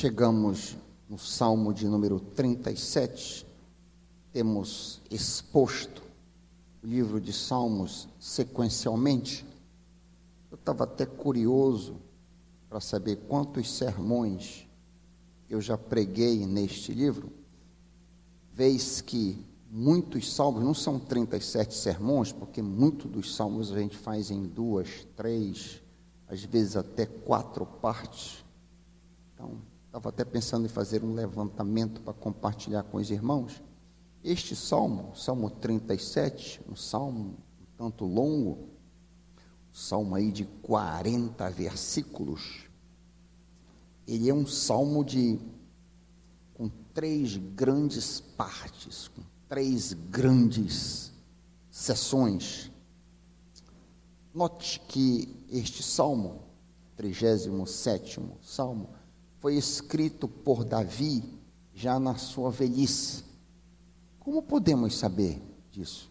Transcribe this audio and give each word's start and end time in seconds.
chegamos 0.00 0.78
no 1.10 1.18
Salmo 1.18 1.74
de 1.74 1.86
número 1.86 2.18
37, 2.18 3.46
temos 4.32 4.98
exposto 5.10 6.02
o 6.82 6.86
livro 6.86 7.20
de 7.20 7.34
Salmos 7.34 8.08
sequencialmente. 8.18 9.44
Eu 10.50 10.54
estava 10.54 10.84
até 10.84 11.04
curioso 11.04 11.96
para 12.66 12.80
saber 12.80 13.16
quantos 13.28 13.70
sermões 13.70 14.66
eu 15.50 15.60
já 15.60 15.76
preguei 15.76 16.46
neste 16.46 16.94
livro, 16.94 17.30
vez 18.54 19.02
que 19.02 19.36
muitos 19.70 20.32
salmos, 20.32 20.64
não 20.64 20.72
são 20.72 20.98
37 20.98 21.74
sermões, 21.74 22.32
porque 22.32 22.62
muito 22.62 23.06
dos 23.06 23.34
salmos 23.34 23.70
a 23.70 23.78
gente 23.78 23.98
faz 23.98 24.30
em 24.30 24.44
duas, 24.44 25.06
três, 25.14 25.82
às 26.26 26.42
vezes 26.42 26.74
até 26.74 27.04
quatro 27.04 27.66
partes. 27.66 28.42
Então, 29.34 29.58
estava 29.90 30.08
até 30.08 30.24
pensando 30.24 30.66
em 30.66 30.68
fazer 30.68 31.02
um 31.02 31.14
levantamento 31.14 32.00
para 32.00 32.14
compartilhar 32.14 32.84
com 32.84 32.98
os 32.98 33.10
irmãos. 33.10 33.60
Este 34.22 34.54
salmo, 34.54 35.16
Salmo 35.16 35.50
37, 35.50 36.60
um 36.70 36.76
salmo 36.76 37.36
um 37.60 37.64
tanto 37.76 38.04
longo, 38.04 38.68
um 39.68 39.74
salmo 39.74 40.14
aí 40.14 40.30
de 40.30 40.44
40 40.44 41.50
versículos, 41.50 42.68
ele 44.06 44.28
é 44.28 44.34
um 44.34 44.46
salmo 44.46 45.04
de 45.04 45.40
com 46.54 46.68
três 46.94 47.36
grandes 47.36 48.20
partes, 48.20 49.08
com 49.08 49.22
três 49.48 49.92
grandes 49.92 51.12
sessões. 51.68 52.70
Note 54.32 54.78
que 54.86 55.34
este 55.50 55.82
salmo, 55.82 56.44
37 56.94 58.20
salmo, 58.40 58.99
foi 59.40 59.56
escrito 59.56 60.28
por 60.28 60.64
Davi 60.64 61.24
já 61.74 61.98
na 61.98 62.16
sua 62.16 62.50
velhice. 62.50 63.24
Como 64.18 64.42
podemos 64.42 64.94
saber 64.94 65.40
disso? 65.72 66.10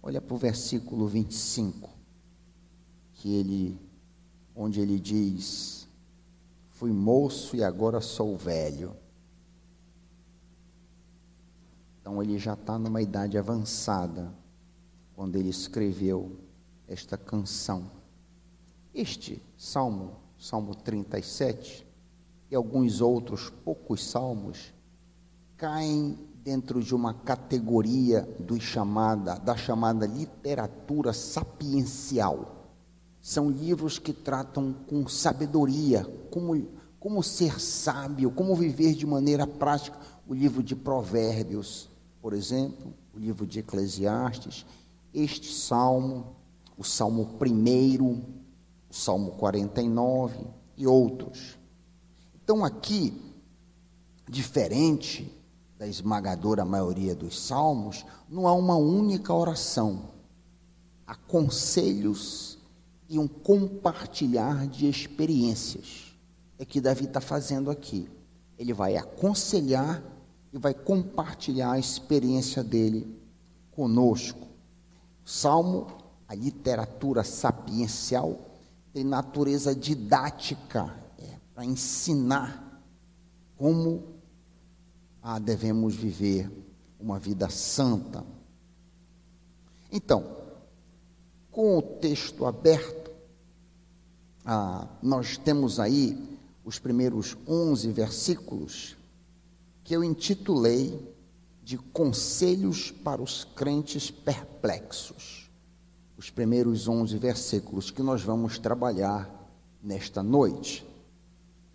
Olha 0.00 0.20
para 0.20 0.34
o 0.34 0.38
versículo 0.38 1.06
25, 1.06 1.90
que 3.14 3.34
ele, 3.34 3.78
onde 4.54 4.80
ele 4.80 5.00
diz: 5.00 5.86
Fui 6.70 6.92
moço 6.92 7.56
e 7.56 7.64
agora 7.64 8.00
sou 8.00 8.36
velho. 8.36 8.96
Então 12.00 12.22
ele 12.22 12.38
já 12.38 12.54
está 12.54 12.78
numa 12.78 13.02
idade 13.02 13.36
avançada 13.36 14.32
quando 15.14 15.36
ele 15.36 15.50
escreveu 15.50 16.38
esta 16.86 17.18
canção. 17.18 17.90
Este 18.94 19.42
salmo, 19.58 20.16
Salmo 20.38 20.74
37, 20.74 21.89
e 22.50 22.54
alguns 22.54 23.00
outros 23.00 23.50
poucos 23.64 24.04
salmos 24.04 24.74
caem 25.56 26.18
dentro 26.42 26.82
de 26.82 26.94
uma 26.94 27.14
categoria 27.14 28.28
do 28.38 28.58
chamada, 28.60 29.36
da 29.36 29.56
chamada 29.56 30.06
literatura 30.06 31.12
sapiencial. 31.12 32.66
São 33.20 33.50
livros 33.50 33.98
que 33.98 34.12
tratam 34.12 34.74
com 34.88 35.06
sabedoria, 35.06 36.04
como, 36.30 36.66
como 36.98 37.22
ser 37.22 37.60
sábio, 37.60 38.30
como 38.30 38.56
viver 38.56 38.94
de 38.94 39.06
maneira 39.06 39.46
prática. 39.46 39.98
O 40.26 40.32
livro 40.32 40.62
de 40.62 40.74
Provérbios, 40.74 41.90
por 42.22 42.32
exemplo, 42.32 42.94
o 43.14 43.18
livro 43.18 43.46
de 43.46 43.58
Eclesiastes, 43.58 44.64
este 45.12 45.52
salmo, 45.52 46.36
o 46.78 46.84
Salmo 46.84 47.28
1, 47.38 48.04
o 48.04 48.94
Salmo 48.94 49.32
49 49.32 50.38
e 50.76 50.86
outros. 50.86 51.59
Então, 52.50 52.64
aqui, 52.64 53.16
diferente 54.28 55.32
da 55.78 55.86
esmagadora 55.86 56.64
maioria 56.64 57.14
dos 57.14 57.38
salmos, 57.38 58.04
não 58.28 58.48
há 58.48 58.52
uma 58.52 58.74
única 58.74 59.32
oração. 59.32 60.10
Há 61.06 61.14
conselhos 61.14 62.58
e 63.08 63.20
um 63.20 63.28
compartilhar 63.28 64.66
de 64.66 64.88
experiências. 64.88 66.12
É 66.58 66.64
que 66.64 66.80
Davi 66.80 67.04
está 67.04 67.20
fazendo 67.20 67.70
aqui. 67.70 68.10
Ele 68.58 68.72
vai 68.72 68.96
aconselhar 68.96 70.02
e 70.52 70.58
vai 70.58 70.74
compartilhar 70.74 71.70
a 71.70 71.78
experiência 71.78 72.64
dele 72.64 73.16
conosco. 73.70 74.48
O 75.24 75.30
salmo, 75.30 75.86
a 76.26 76.34
literatura 76.34 77.22
sapiencial, 77.22 78.36
tem 78.92 79.04
natureza 79.04 79.72
didática, 79.72 80.92
para 81.60 81.66
ensinar 81.66 82.82
como 83.54 84.14
ah, 85.22 85.38
devemos 85.38 85.94
viver 85.94 86.50
uma 86.98 87.18
vida 87.18 87.50
santa. 87.50 88.24
Então, 89.92 90.38
com 91.50 91.76
o 91.76 91.82
texto 91.82 92.46
aberto, 92.46 93.10
ah, 94.42 94.88
nós 95.02 95.36
temos 95.36 95.78
aí 95.78 96.38
os 96.64 96.78
primeiros 96.78 97.36
11 97.46 97.92
versículos 97.92 98.96
que 99.84 99.94
eu 99.94 100.02
intitulei 100.02 101.14
de 101.62 101.76
Conselhos 101.76 102.90
para 102.90 103.20
os 103.20 103.44
Crentes 103.44 104.10
Perplexos. 104.10 105.50
Os 106.16 106.30
primeiros 106.30 106.88
11 106.88 107.18
versículos 107.18 107.90
que 107.90 108.02
nós 108.02 108.22
vamos 108.22 108.58
trabalhar 108.58 109.28
nesta 109.82 110.22
noite. 110.22 110.88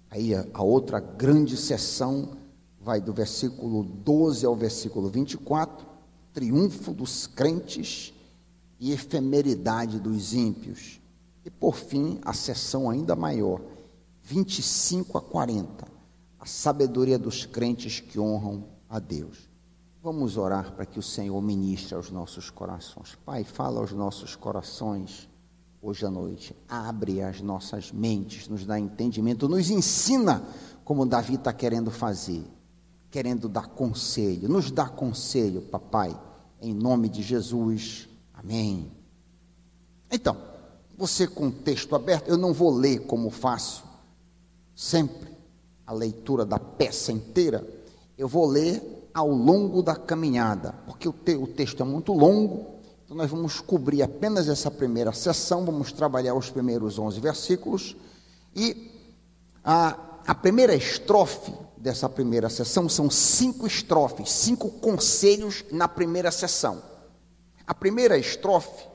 Aí 0.09 0.33
a, 0.33 0.61
outra 0.61 0.99
grande 0.99 1.57
sessão 1.57 2.37
vai 2.79 3.01
do 3.01 3.11
versículo 3.11 3.83
12 3.83 4.45
ao 4.45 4.55
versículo 4.55 5.09
24, 5.09 5.85
triunfo 6.33 6.93
dos 6.93 7.27
crentes 7.27 8.13
e 8.79 8.91
efemeridade 8.91 9.99
dos 9.99 10.33
ímpios. 10.33 10.99
E 11.43 11.49
por 11.49 11.75
fim, 11.75 12.19
a 12.23 12.33
sessão 12.33 12.89
ainda 12.89 13.15
maior, 13.15 13.61
25 14.23 15.17
a 15.17 15.21
40, 15.21 15.87
a 16.39 16.45
sabedoria 16.45 17.17
dos 17.17 17.45
crentes 17.45 17.99
que 17.99 18.19
honram 18.19 18.65
a 18.89 18.99
Deus. 18.99 19.49
Vamos 20.01 20.37
orar 20.37 20.73
para 20.73 20.85
que 20.85 20.99
o 20.99 21.03
Senhor 21.03 21.41
ministre 21.41 21.95
aos 21.95 22.11
nossos 22.11 22.51
corações. 22.51 23.15
Pai, 23.25 23.43
fala 23.43 23.79
aos 23.79 23.91
nossos 23.91 24.35
corações 24.35 25.27
hoje 25.87 26.05
à 26.05 26.09
noite. 26.09 26.55
Abre 26.67 27.21
as 27.21 27.41
nossas 27.41 27.91
mentes, 27.91 28.47
nos 28.47 28.65
dá 28.65 28.79
entendimento, 28.79 29.47
nos 29.47 29.69
ensina 29.69 30.43
como 30.83 31.05
Davi 31.05 31.35
está 31.35 31.53
querendo 31.53 31.91
fazer 31.91 32.43
querendo 33.15 33.47
dar 33.47 33.67
conselho. 33.67 34.49
Nos 34.49 34.69
dá 34.69 34.89
conselho, 34.89 35.61
papai, 35.61 36.13
em 36.61 36.73
nome 36.73 37.07
de 37.07 37.23
Jesus. 37.23 38.09
Amém. 38.33 38.91
Então, 40.11 40.35
você 40.97 41.25
com 41.25 41.47
o 41.47 41.51
texto 41.51 41.95
aberto, 41.95 42.27
eu 42.27 42.35
não 42.35 42.51
vou 42.51 42.75
ler 42.75 43.05
como 43.05 43.29
faço 43.29 43.85
sempre 44.75 45.29
a 45.87 45.93
leitura 45.93 46.45
da 46.45 46.59
peça 46.59 47.13
inteira, 47.13 47.65
eu 48.17 48.27
vou 48.27 48.45
ler 48.45 49.09
ao 49.13 49.29
longo 49.29 49.81
da 49.81 49.95
caminhada, 49.95 50.73
porque 50.85 51.07
o, 51.07 51.13
te, 51.13 51.35
o 51.35 51.47
texto 51.47 51.81
é 51.81 51.85
muito 51.85 52.11
longo, 52.11 52.65
então 53.05 53.15
nós 53.15 53.29
vamos 53.29 53.61
cobrir 53.61 54.01
apenas 54.01 54.49
essa 54.49 54.71
primeira 54.71 55.13
sessão, 55.13 55.63
vamos 55.63 55.91
trabalhar 55.91 56.33
os 56.33 56.49
primeiros 56.49 56.97
11 56.97 57.19
versículos, 57.19 57.95
e 58.55 58.91
a, 59.63 59.97
a 60.25 60.33
primeira 60.33 60.75
estrofe 60.75 61.53
dessa 61.77 62.09
primeira 62.09 62.49
sessão 62.49 62.89
são 62.89 63.11
cinco 63.11 63.67
estrofes, 63.67 64.31
cinco 64.31 64.71
conselhos 64.71 65.63
na 65.71 65.87
primeira 65.87 66.31
sessão. 66.31 66.81
A 67.67 67.75
primeira 67.75 68.17
estrofe 68.17 68.87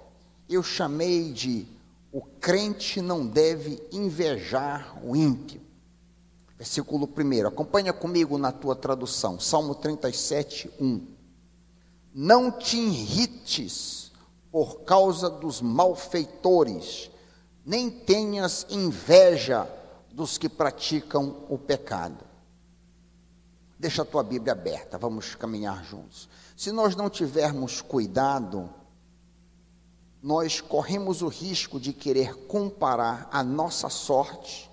eu 0.49 0.61
chamei 0.61 1.33
de 1.33 1.69
o 2.13 2.21
crente 2.21 3.01
não 3.01 3.25
deve 3.25 3.81
invejar 3.93 4.99
o 5.05 5.15
ímpio. 5.15 5.61
Versículo 6.59 7.09
1, 7.17 7.47
acompanha 7.47 7.93
comigo 7.93 8.37
na 8.37 8.51
tua 8.51 8.75
tradução, 8.75 9.39
Salmo 9.39 9.75
37, 9.77 10.69
1. 10.81 11.07
Não 12.13 12.51
te 12.51 12.77
irrites 12.77 14.00
por 14.51 14.81
causa 14.81 15.31
dos 15.31 15.61
malfeitores, 15.61 17.11
nem 17.65 17.91
tenhas 17.91 18.67
inveja 18.69 19.69
dos 20.13 20.37
que 20.37 20.49
praticam 20.49 21.45
o 21.49 21.57
pecado. 21.57 22.25
Deixa 23.79 24.03
a 24.03 24.05
tua 24.05 24.23
Bíblia 24.23 24.53
aberta, 24.53 24.99
vamos 24.99 25.35
caminhar 25.35 25.85
juntos. 25.85 26.29
Se 26.57 26.73
nós 26.73 26.95
não 26.95 27.09
tivermos 27.09 27.81
cuidado, 27.81 28.69
nós 30.23 30.61
corremos 30.61 31.23
o 31.23 31.29
risco 31.29 31.81
de 31.81 31.93
querer 31.93 32.35
comparar 32.47 33.29
a 33.33 33.43
nossa 33.43 33.89
sorte 33.89 34.71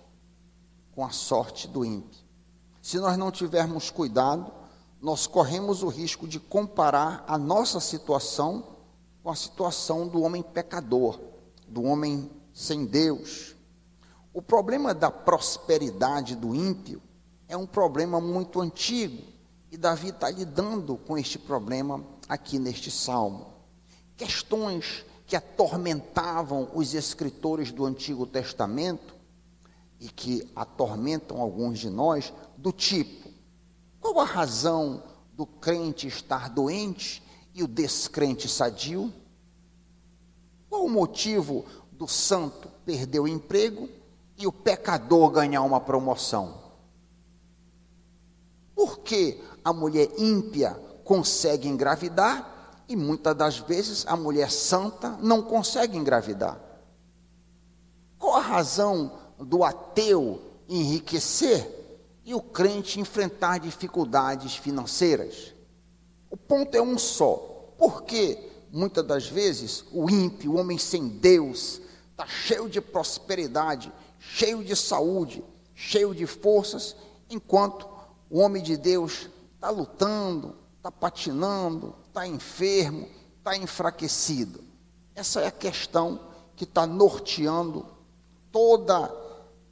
com 0.94 1.06
a 1.06 1.12
sorte 1.12 1.68
do 1.68 1.86
ímpio. 1.86 2.20
Se 2.82 2.98
nós 3.00 3.16
não 3.18 3.32
tivermos 3.32 3.90
cuidado, 3.90 4.52
nós 5.02 5.28
corremos 5.28 5.84
o 5.84 5.88
risco 5.88 6.28
de 6.28 6.40
comparar 6.40 7.24
a 7.28 7.38
nossa 7.38 7.80
situação 7.80 8.77
com 9.28 9.32
a 9.32 9.36
situação 9.36 10.08
do 10.08 10.22
homem 10.22 10.42
pecador, 10.42 11.20
do 11.68 11.84
homem 11.84 12.32
sem 12.54 12.86
Deus. 12.86 13.58
O 14.34 14.42
problema 14.42 14.94
da 14.94 15.12
prosperidade 15.12 16.34
do 16.34 16.56
ímpio 16.56 17.02
é 17.46 17.58
um 17.58 17.68
problema 17.68 18.22
muito 18.22 18.62
antigo 18.62 19.22
e 19.70 19.76
Davi 19.76 20.12
está 20.12 20.30
lidando 20.30 20.96
com 20.96 21.18
este 21.18 21.38
problema 21.38 22.02
aqui 22.30 22.58
neste 22.58 22.90
salmo. 22.90 23.48
Questões 24.16 25.04
que 25.26 25.36
atormentavam 25.36 26.70
os 26.74 26.94
escritores 26.94 27.70
do 27.70 27.86
Antigo 27.86 28.26
Testamento 28.26 29.14
e 30.00 30.08
que 30.08 30.50
atormentam 30.56 31.42
alguns 31.42 31.80
de 31.80 31.90
nós, 31.90 32.32
do 32.56 32.72
tipo: 32.72 33.30
qual 34.00 34.22
a 34.22 34.24
razão 34.24 35.04
do 35.34 35.46
crente 35.46 36.08
estar 36.08 36.50
doente 36.50 37.27
e 37.58 37.64
o 37.64 37.68
descrente 37.68 38.48
sadio? 38.48 39.12
Qual 40.70 40.86
o 40.86 40.90
motivo 40.90 41.66
do 41.92 42.08
santo 42.08 42.70
perder 42.86 43.20
o 43.20 43.28
emprego 43.28 43.90
e 44.38 44.46
o 44.46 44.52
pecador 44.52 45.32
ganhar 45.32 45.64
uma 45.64 45.82
promoção? 45.82 46.62
Por 48.76 49.00
que 49.00 49.42
a 49.66 49.74
mulher 49.74 50.08
ímpia 50.20 50.80
consegue 51.04 51.68
engravidar 51.68 52.76
e 52.88 52.96
muitas 52.96 53.36
das 53.36 53.58
vezes 53.58 54.06
a 54.06 54.16
mulher 54.16 54.52
santa 54.52 55.18
não 55.20 55.42
consegue 55.42 55.98
engravidar? 55.98 56.62
Qual 58.20 58.36
a 58.36 58.40
razão 58.40 59.18
do 59.40 59.64
ateu 59.64 60.40
enriquecer 60.70 61.68
e 62.24 62.36
o 62.36 62.42
crente 62.42 63.00
enfrentar 63.00 63.58
dificuldades 63.58 64.56
financeiras? 64.56 65.57
O 66.30 66.38
ponto 66.38 66.76
é 66.76 66.82
um 66.82 66.98
só. 66.98 67.36
Por 67.78 68.04
que 68.04 68.38
muitas 68.72 69.06
das 69.06 69.28
vezes 69.28 69.86
o 69.92 70.10
ímpio, 70.10 70.54
o 70.54 70.58
homem 70.58 70.78
sem 70.78 71.08
Deus, 71.08 71.82
está 72.12 72.26
cheio 72.28 72.70
de 72.70 72.82
prosperidade, 72.82 73.92
cheio 74.20 74.64
de 74.64 74.76
saúde, 74.76 75.44
cheio 75.74 76.14
de 76.14 76.26
forças, 76.26 76.96
enquanto 77.30 77.88
o 78.30 78.40
homem 78.40 78.62
de 78.62 78.76
Deus 78.76 79.30
está 79.56 79.70
lutando, 79.70 80.56
está 80.78 80.92
patinando, 80.92 81.96
está 82.08 82.28
enfermo, 82.28 83.08
está 83.38 83.56
enfraquecido. 83.56 84.64
Essa 85.16 85.42
é 85.42 85.48
a 85.48 85.52
questão 85.52 86.20
que 86.56 86.64
está 86.64 86.86
norteando 86.86 87.86
toda 88.52 89.14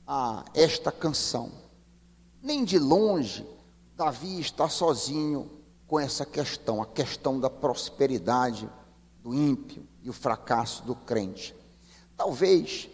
a, 0.08 0.46
esta 0.54 0.92
canção. 0.92 1.52
Nem 2.42 2.64
de 2.64 2.78
longe 2.78 3.46
Davi 3.96 4.40
está 4.40 4.70
sozinho 4.70 5.50
com 5.88 6.00
essa 6.00 6.26
questão, 6.26 6.82
a 6.82 6.86
questão 6.86 7.40
da 7.40 7.50
prosperidade 7.50 8.70
do 9.22 9.34
ímpio 9.34 9.88
e 10.02 10.10
o 10.10 10.14
fracasso 10.14 10.84
do 10.84 10.96
crente. 10.96 11.56
Talvez 12.18 12.90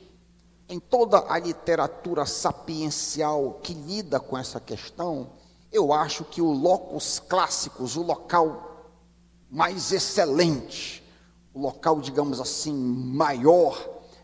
em 0.68 0.80
toda 0.80 1.26
a 1.28 1.38
literatura 1.38 2.26
sapiencial 2.26 3.60
que 3.62 3.74
lida 3.74 4.20
com 4.20 4.38
essa 4.38 4.60
questão, 4.60 5.32
eu 5.72 5.92
acho 5.92 6.24
que 6.24 6.42
o 6.42 6.52
locus 6.52 7.20
clássicos, 7.20 7.98
o 7.98 8.02
local 8.02 8.90
mais 9.50 9.92
excelente, 9.92 11.04
o 11.54 11.60
local, 11.60 12.00
digamos 12.00 12.40
assim, 12.40 12.74
maior 12.74 13.78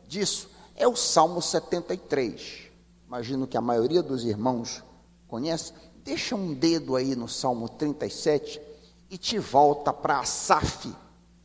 disso, 0.07 0.49
é 0.73 0.87
o 0.87 0.95
Salmo 0.95 1.41
73. 1.41 2.69
Imagino 3.05 3.45
que 3.45 3.57
a 3.57 3.61
maioria 3.61 4.01
dos 4.01 4.23
irmãos 4.23 4.81
conhece. 5.27 5.73
Deixa 6.07 6.35
um 6.35 6.53
dedo 6.53 6.95
aí 6.95 7.15
no 7.15 7.27
Salmo 7.27 7.67
37 7.67 8.61
e 9.09 9.17
te 9.17 9.37
volta 9.37 9.91
para 9.91 10.19
Asaf, 10.19 10.89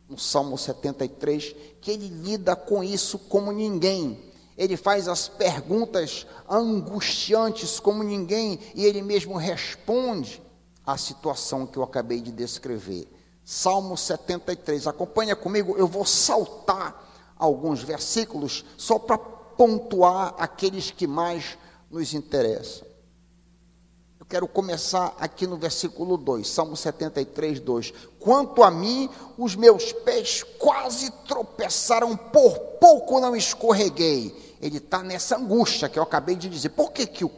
no 0.07 0.17
Salmo 0.17 0.57
73, 0.57 1.53
que 1.81 1.91
ele 1.91 2.07
lida 2.07 2.55
com 2.55 2.81
isso 2.81 3.19
como 3.19 3.51
ninguém 3.51 4.17
ele 4.57 4.77
faz 4.77 5.07
as 5.07 5.27
perguntas 5.27 6.27
angustiantes 6.49 7.79
como 7.79 8.03
ninguém 8.03 8.59
e 8.75 8.85
ele 8.85 9.01
mesmo 9.01 9.35
responde 9.35 10.41
à 10.85 10.97
situação 10.97 11.65
que 11.65 11.77
eu 11.77 11.83
acabei 11.83 12.21
de 12.21 12.31
descrever. 12.31 13.07
Salmo 13.43 13.97
73. 13.97 14.87
Acompanha 14.87 15.35
comigo, 15.35 15.75
eu 15.75 15.87
vou 15.87 16.05
saltar 16.05 17.33
alguns 17.37 17.81
versículos 17.81 18.63
só 18.77 18.99
para 18.99 19.17
pontuar 19.17 20.35
aqueles 20.37 20.91
que 20.91 21.07
mais 21.07 21.57
nos 21.89 22.13
interessam. 22.13 22.92
Quero 24.33 24.47
começar 24.47 25.15
aqui 25.19 25.45
no 25.45 25.57
versículo 25.57 26.17
2, 26.17 26.49
Salmo 26.49 26.75
73, 26.75 27.59
2. 27.59 27.93
Quanto 28.19 28.63
a 28.63 28.71
mim, 28.71 29.07
os 29.37 29.55
meus 29.55 29.93
pés 29.93 30.41
quase 30.57 31.11
tropeçaram, 31.27 32.17
por 32.17 32.57
pouco 32.79 33.19
não 33.19 33.35
escorreguei 33.35 34.35
ele 34.59 34.77
está 34.77 35.03
nessa 35.03 35.37
angústia 35.37 35.87
que 35.87 35.99
eu 35.99 36.03
acabei 36.03 36.35
de 36.35 36.49
dizer. 36.49 36.69
Por 36.69 36.91
que, 36.91 37.05
que 37.05 37.23
o, 37.23 37.29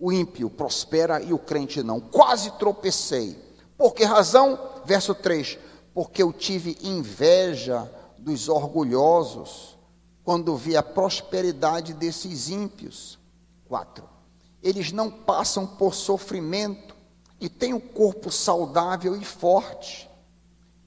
o 0.00 0.10
ímpio 0.10 0.48
prospera 0.48 1.20
e 1.20 1.34
o 1.34 1.38
crente 1.38 1.82
não? 1.82 2.00
Quase 2.00 2.50
tropecei. 2.52 3.36
Por 3.76 3.92
que 3.92 4.04
razão? 4.04 4.58
Verso 4.86 5.14
3: 5.14 5.58
Porque 5.92 6.22
eu 6.22 6.32
tive 6.32 6.78
inveja 6.82 7.92
dos 8.16 8.48
orgulhosos 8.48 9.76
quando 10.24 10.56
vi 10.56 10.78
a 10.78 10.82
prosperidade 10.82 11.92
desses 11.92 12.48
ímpios. 12.48 13.18
4. 13.68 14.17
Eles 14.68 14.92
não 14.92 15.10
passam 15.10 15.66
por 15.66 15.94
sofrimento 15.94 16.94
e 17.40 17.48
têm 17.48 17.72
o 17.72 17.80
corpo 17.80 18.30
saudável 18.30 19.16
e 19.16 19.24
forte. 19.24 20.06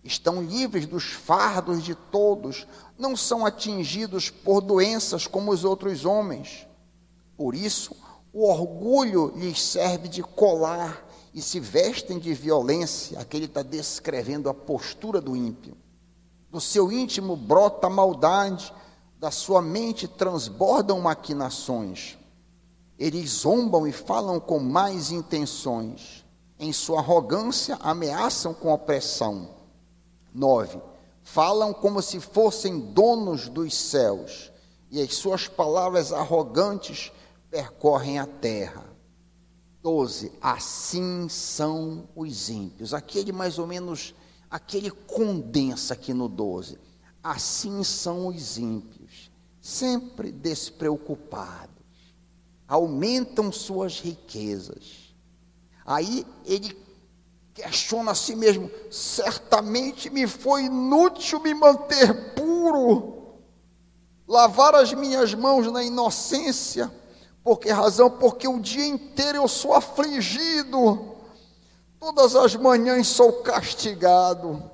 Estão 0.04 0.44
livres 0.44 0.86
dos 0.86 1.06
fardos 1.06 1.84
de 1.84 1.96
todos, 1.96 2.68
não 2.96 3.18
são 3.18 3.44
atingidos 3.44 4.30
por 4.30 4.62
doenças 4.62 5.26
como 5.26 5.50
os 5.50 5.66
outros 5.66 6.06
homens. 6.06 6.68
Por 7.36 7.56
isso, 7.56 7.96
o 8.32 8.48
orgulho 8.48 9.34
lhes 9.36 9.60
serve 9.60 10.08
de 10.08 10.22
colar 10.22 11.04
e 11.34 11.42
se 11.42 11.60
vestem 11.60 12.20
de 12.20 12.36
violência. 12.36 13.20
Aqui 13.20 13.36
ele 13.38 13.46
está 13.46 13.64
descrevendo 13.64 14.48
a 14.48 14.54
postura 14.54 15.20
do 15.20 15.36
ímpio. 15.36 15.76
Do 16.52 16.62
seu 16.62 16.92
íntimo 16.92 17.36
brota 17.36 17.90
maldade, 17.90 18.72
da 19.18 19.32
sua 19.32 19.60
mente 19.60 20.08
transbordam 20.08 21.02
maquinações. 21.02 22.21
Eles 23.02 23.30
zombam 23.30 23.88
e 23.88 23.92
falam 23.92 24.40
com 24.40 24.60
mais 24.60 25.12
intenções. 25.12 26.24
Em 26.60 26.72
sua 26.72 27.00
arrogância, 27.00 27.78
ameaçam 27.82 28.54
com 28.54 28.72
opressão. 28.72 29.50
9 30.34 30.92
falam 31.24 31.74
como 31.74 32.02
se 32.02 32.20
fossem 32.20 32.80
donos 32.80 33.48
dos 33.48 33.74
céus, 33.74 34.52
e 34.90 35.02
as 35.02 35.16
suas 35.16 35.48
palavras 35.48 36.12
arrogantes 36.12 37.12
percorrem 37.50 38.20
a 38.20 38.26
terra. 38.26 38.84
12. 39.82 40.32
Assim 40.42 41.28
são 41.30 42.08
os 42.16 42.50
ímpios. 42.50 42.94
Aquele 42.94 43.32
mais 43.32 43.58
ou 43.58 43.66
menos, 43.66 44.14
aquele 44.50 44.92
condensa 44.92 45.94
aqui 45.94 46.14
no 46.14 46.28
12. 46.28 46.78
Assim 47.24 47.84
são 47.84 48.28
os 48.28 48.58
ímpios, 48.58 49.32
sempre 49.62 50.32
despreocupados, 50.32 51.81
aumentam 52.72 53.52
suas 53.52 54.00
riquezas. 54.00 55.14
Aí 55.86 56.26
ele 56.46 56.74
questiona 57.54 58.12
a 58.12 58.16
si 58.16 58.34
mesmo: 58.34 58.72
certamente 58.90 60.10
me 60.10 60.26
foi 60.26 60.64
inútil 60.64 61.42
me 61.42 61.54
manter 61.54 62.34
puro, 62.34 63.42
lavar 64.26 64.74
as 64.74 64.94
minhas 64.94 65.34
mãos 65.34 65.70
na 65.70 65.84
inocência. 65.84 66.90
Por 67.44 67.60
que 67.60 67.70
razão? 67.72 68.10
Porque 68.10 68.48
o 68.48 68.62
dia 68.62 68.86
inteiro 68.86 69.40
eu 69.40 69.50
sou 69.50 69.74
afligido, 69.74 71.18
todas 72.00 72.38
as 72.38 72.56
manhãs 72.56 73.06
sou 73.08 73.42
castigado. 73.44 74.72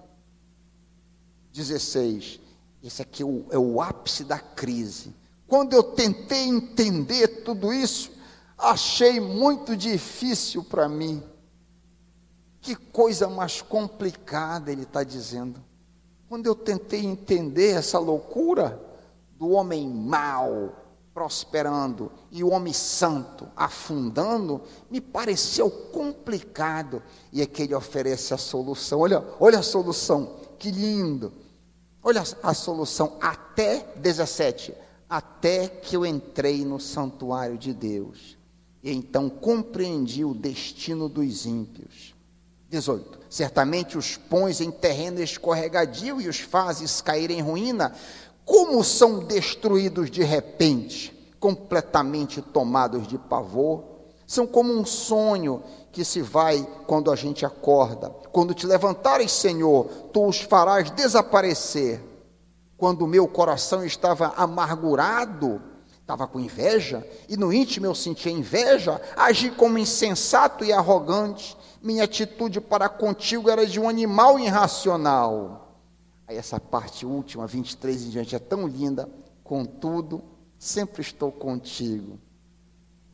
16. 1.52 2.40
Esse 2.84 3.02
aqui 3.02 3.24
é 3.24 3.26
o, 3.26 3.46
é 3.50 3.58
o 3.58 3.82
ápice 3.82 4.24
da 4.24 4.38
crise. 4.38 5.16
Quando 5.48 5.74
eu 5.74 5.82
tentei 5.82 6.44
entender 6.44 7.44
tudo 7.44 7.74
isso, 7.74 8.12
achei 8.58 9.20
muito 9.20 9.78
difícil 9.78 10.64
para 10.64 10.90
mim. 10.90 11.24
Que 12.60 12.76
coisa 12.76 13.30
mais 13.30 13.62
complicada 13.62 14.72
ele 14.72 14.84
está 14.84 15.04
dizendo. 15.04 15.64
Quando 16.28 16.48
eu 16.48 16.56
tentei 16.56 17.06
entender 17.06 17.72
essa 17.72 17.98
loucura 17.98 18.82
do 19.38 19.50
homem 19.52 19.88
mau 19.88 20.76
prosperando 21.14 22.12
e 22.30 22.44
o 22.44 22.50
homem 22.50 22.74
santo 22.74 23.48
afundando, 23.56 24.62
me 24.92 25.00
pareceu 25.00 25.72
complicado. 25.72 27.02
E 27.32 27.42
é 27.42 27.46
que 27.46 27.64
ele 27.64 27.74
oferece 27.74 28.34
a 28.34 28.38
solução. 28.38 29.00
Olha, 29.00 29.24
olha 29.40 29.60
a 29.60 29.64
solução, 29.64 30.36
que 30.60 30.70
lindo. 30.70 31.32
Olha 32.04 32.22
a 32.44 32.54
solução, 32.54 33.18
até 33.22 33.80
17. 33.96 34.76
Até 35.10 35.68
que 35.68 35.96
eu 35.96 36.06
entrei 36.06 36.66
no 36.66 36.80
santuário 36.80 37.58
de 37.58 37.74
Deus. 37.74 38.38
E 38.84 38.92
então 38.92 39.30
compreendi 39.30 40.24
o 40.24 40.34
destino 40.34 41.10
dos 41.10 41.46
ímpios 41.46 42.16
18. 42.70 43.20
Certamente 43.30 43.98
os 43.98 44.18
pões 44.18 44.62
em 44.62 44.72
terreno 44.72 45.22
escorregadio 45.22 46.22
e 46.22 46.28
os 46.28 46.40
fazes 46.40 47.02
cair 47.02 47.32
em 47.32 47.42
ruína, 47.42 47.94
como 48.46 48.84
são 48.84 49.20
destruídos 49.20 50.10
de 50.10 50.24
repente, 50.24 51.14
completamente 51.40 52.42
tomados 52.42 53.08
de 53.08 53.18
pavor. 53.18 53.84
São 54.26 54.46
como 54.46 54.74
um 54.74 54.86
sonho 54.86 55.64
que 55.92 56.04
se 56.04 56.22
vai 56.22 56.68
quando 56.86 57.12
a 57.12 57.16
gente 57.16 57.46
acorda. 57.46 58.10
Quando 58.32 58.54
te 58.54 58.68
levantares, 58.68 59.32
Senhor, 59.32 59.86
tu 60.12 60.28
os 60.28 60.42
farás 60.42 60.92
desaparecer. 60.92 62.02
Quando 62.78 63.04
o 63.04 63.08
meu 63.08 63.28
coração 63.28 63.84
estava 63.84 64.28
amargurado, 64.36 65.62
estava 66.00 66.28
com 66.28 66.40
inveja, 66.40 67.06
e 67.28 67.36
no 67.36 67.52
íntimo 67.52 67.86
eu 67.86 67.96
sentia 67.96 68.32
inveja, 68.32 69.02
agi 69.16 69.50
como 69.52 69.78
insensato 69.78 70.64
e 70.64 70.72
arrogante. 70.72 71.58
Minha 71.82 72.04
atitude 72.04 72.62
para 72.62 72.88
contigo 72.88 73.50
era 73.50 73.66
de 73.66 73.80
um 73.80 73.90
animal 73.90 74.40
irracional. 74.40 75.76
Aí 76.28 76.38
essa 76.38 76.60
parte 76.60 77.06
última, 77.06 77.48
23 77.48 78.04
em 78.04 78.10
diante, 78.10 78.36
é 78.36 78.40
tão 78.40 78.68
linda. 78.68 79.10
Contudo, 79.44 80.24
sempre 80.58 81.02
estou 81.02 81.32
contigo 81.32 82.20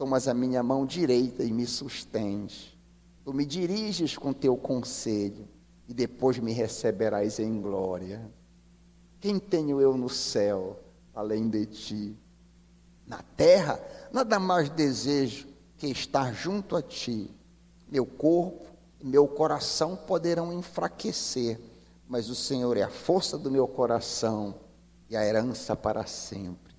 tomas 0.04 0.28
a 0.28 0.34
minha 0.34 0.62
mão 0.62 0.86
direita 0.86 1.46
e 1.46 1.54
me 1.54 1.66
sustens. 1.66 2.78
Tu 3.24 3.34
me 3.34 3.46
diriges 3.46 4.18
com 4.18 4.34
teu 4.34 4.58
conselho 4.58 5.48
e 5.88 5.94
depois 5.94 6.38
me 6.40 6.52
receberás 6.52 7.40
em 7.40 7.62
glória. 7.62 8.30
Quem 9.24 9.40
tenho 9.40 9.80
eu 9.80 9.96
no 9.96 10.10
céu 10.10 10.78
além 11.16 11.48
de 11.48 11.66
ti? 11.66 12.18
Na 13.08 13.24
terra, 13.38 13.80
nada 14.12 14.38
mais 14.38 14.68
desejo 14.70 15.48
que 15.78 15.88
estar 15.88 16.34
junto 16.34 16.76
a 16.76 16.82
ti. 16.82 17.32
Meu 17.88 18.06
corpo 18.06 18.66
e 19.00 19.08
meu 19.08 19.26
coração 19.26 19.96
poderão 19.96 20.52
enfraquecer, 20.52 21.58
mas 22.06 22.30
o 22.30 22.36
Senhor 22.36 22.76
é 22.76 22.82
a 22.82 22.90
força 22.90 23.38
do 23.38 23.50
meu 23.50 23.66
coração 23.66 24.56
e 25.10 25.16
a 25.16 25.26
herança 25.26 25.74
para 25.74 26.06
sempre. 26.06 26.76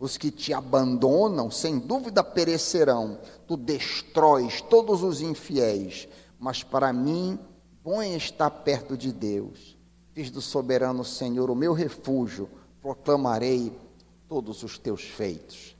Os 0.00 0.16
que 0.16 0.32
te 0.32 0.52
abandonam, 0.52 1.52
sem 1.52 1.78
dúvida 1.78 2.24
perecerão. 2.24 3.20
Tu 3.46 3.56
destróis 3.56 4.60
todos 4.60 5.04
os 5.04 5.20
infiéis. 5.20 6.08
Mas 6.36 6.64
para 6.64 6.92
mim, 6.92 7.38
bom 7.84 8.02
é 8.02 8.08
estar 8.16 8.50
perto 8.50 8.96
de 8.96 9.12
Deus. 9.12 9.75
Fiz 10.16 10.30
do 10.30 10.40
soberano 10.40 11.04
Senhor 11.04 11.50
o 11.50 11.54
meu 11.54 11.74
refúgio. 11.74 12.48
Proclamarei 12.80 13.78
todos 14.26 14.62
os 14.62 14.78
teus 14.78 15.02
feitos. 15.02 15.76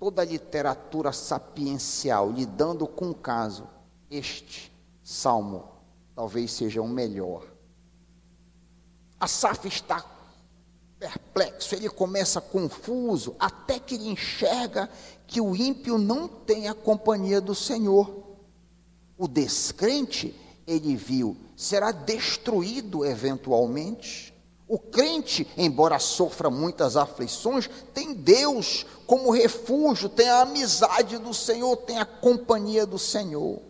Toda 0.00 0.22
a 0.22 0.24
literatura 0.24 1.12
sapiencial 1.12 2.32
lidando 2.32 2.88
com 2.88 3.10
o 3.10 3.14
caso, 3.14 3.68
este 4.10 4.72
salmo 5.00 5.62
talvez 6.12 6.50
seja 6.50 6.82
o 6.82 6.88
melhor. 6.88 7.46
Asaf 9.20 9.68
está 9.68 10.04
perplexo, 10.98 11.76
ele 11.76 11.88
começa 11.88 12.40
confuso, 12.40 13.36
até 13.38 13.78
que 13.78 13.94
ele 13.94 14.08
enxerga 14.08 14.90
que 15.28 15.40
o 15.40 15.54
ímpio 15.54 15.98
não 15.98 16.26
tem 16.26 16.66
a 16.66 16.74
companhia 16.74 17.40
do 17.40 17.54
Senhor. 17.54 18.36
O 19.16 19.28
descrente, 19.28 20.34
ele 20.66 20.96
viu, 20.96 21.36
será 21.56 21.92
destruído 21.92 23.04
eventualmente. 23.04 24.32
O 24.68 24.78
crente, 24.78 25.46
embora 25.56 25.98
sofra 25.98 26.48
muitas 26.48 26.96
aflições, 26.96 27.68
tem 27.92 28.14
Deus 28.14 28.86
como 29.06 29.30
refúgio, 29.30 30.08
tem 30.08 30.28
a 30.28 30.42
amizade 30.42 31.18
do 31.18 31.34
Senhor, 31.34 31.76
tem 31.78 31.98
a 31.98 32.06
companhia 32.06 32.86
do 32.86 32.98
Senhor. 32.98 33.60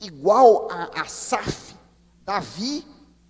Igual 0.00 0.68
a 0.70 1.02
Asaf, 1.02 1.76
Davi 2.24 2.84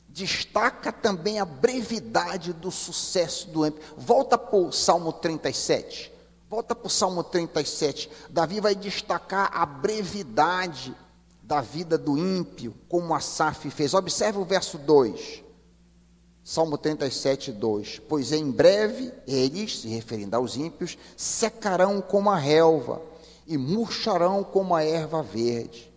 destaca 0.09 0.93
também 0.93 1.41
a 1.41 1.45
brevidade 1.45 2.53
do 2.53 2.71
sucesso 2.71 3.49
do 3.49 3.67
ímpio. 3.67 3.83
Volta 3.97 4.39
para 4.39 4.57
o 4.57 4.73
Salmo 4.73 5.13
37. 5.13 6.13
Volta 6.49 6.75
para 6.75 6.87
o 6.87 6.91
Salmo 6.91 7.25
37. 7.25 8.11
Davi 8.29 8.61
vai 8.61 8.75
destacar 8.75 9.51
a 9.55 9.65
brevidade 9.65 10.95
da 11.53 11.61
vida 11.61 11.99
do 11.99 12.17
ímpio, 12.17 12.75
como 12.89 13.15
Asaf 13.15 13.69
fez. 13.69 13.93
Observe 13.93 14.39
o 14.39 14.45
verso 14.45 14.79
2. 14.79 15.45
Salmo 16.43 16.79
37, 16.79 17.53
2. 17.53 18.01
Pois 18.09 18.33
em 18.33 18.51
breve 18.51 19.13
eles, 19.27 19.81
se 19.81 19.89
referindo 19.89 20.35
aos 20.35 20.57
ímpios, 20.57 20.97
secarão 21.15 22.01
como 22.01 22.31
a 22.31 22.37
relva 22.37 23.03
e 23.47 23.59
murcharão 23.59 24.43
como 24.43 24.75
a 24.75 24.83
erva 24.83 25.23
verde. 25.23 25.93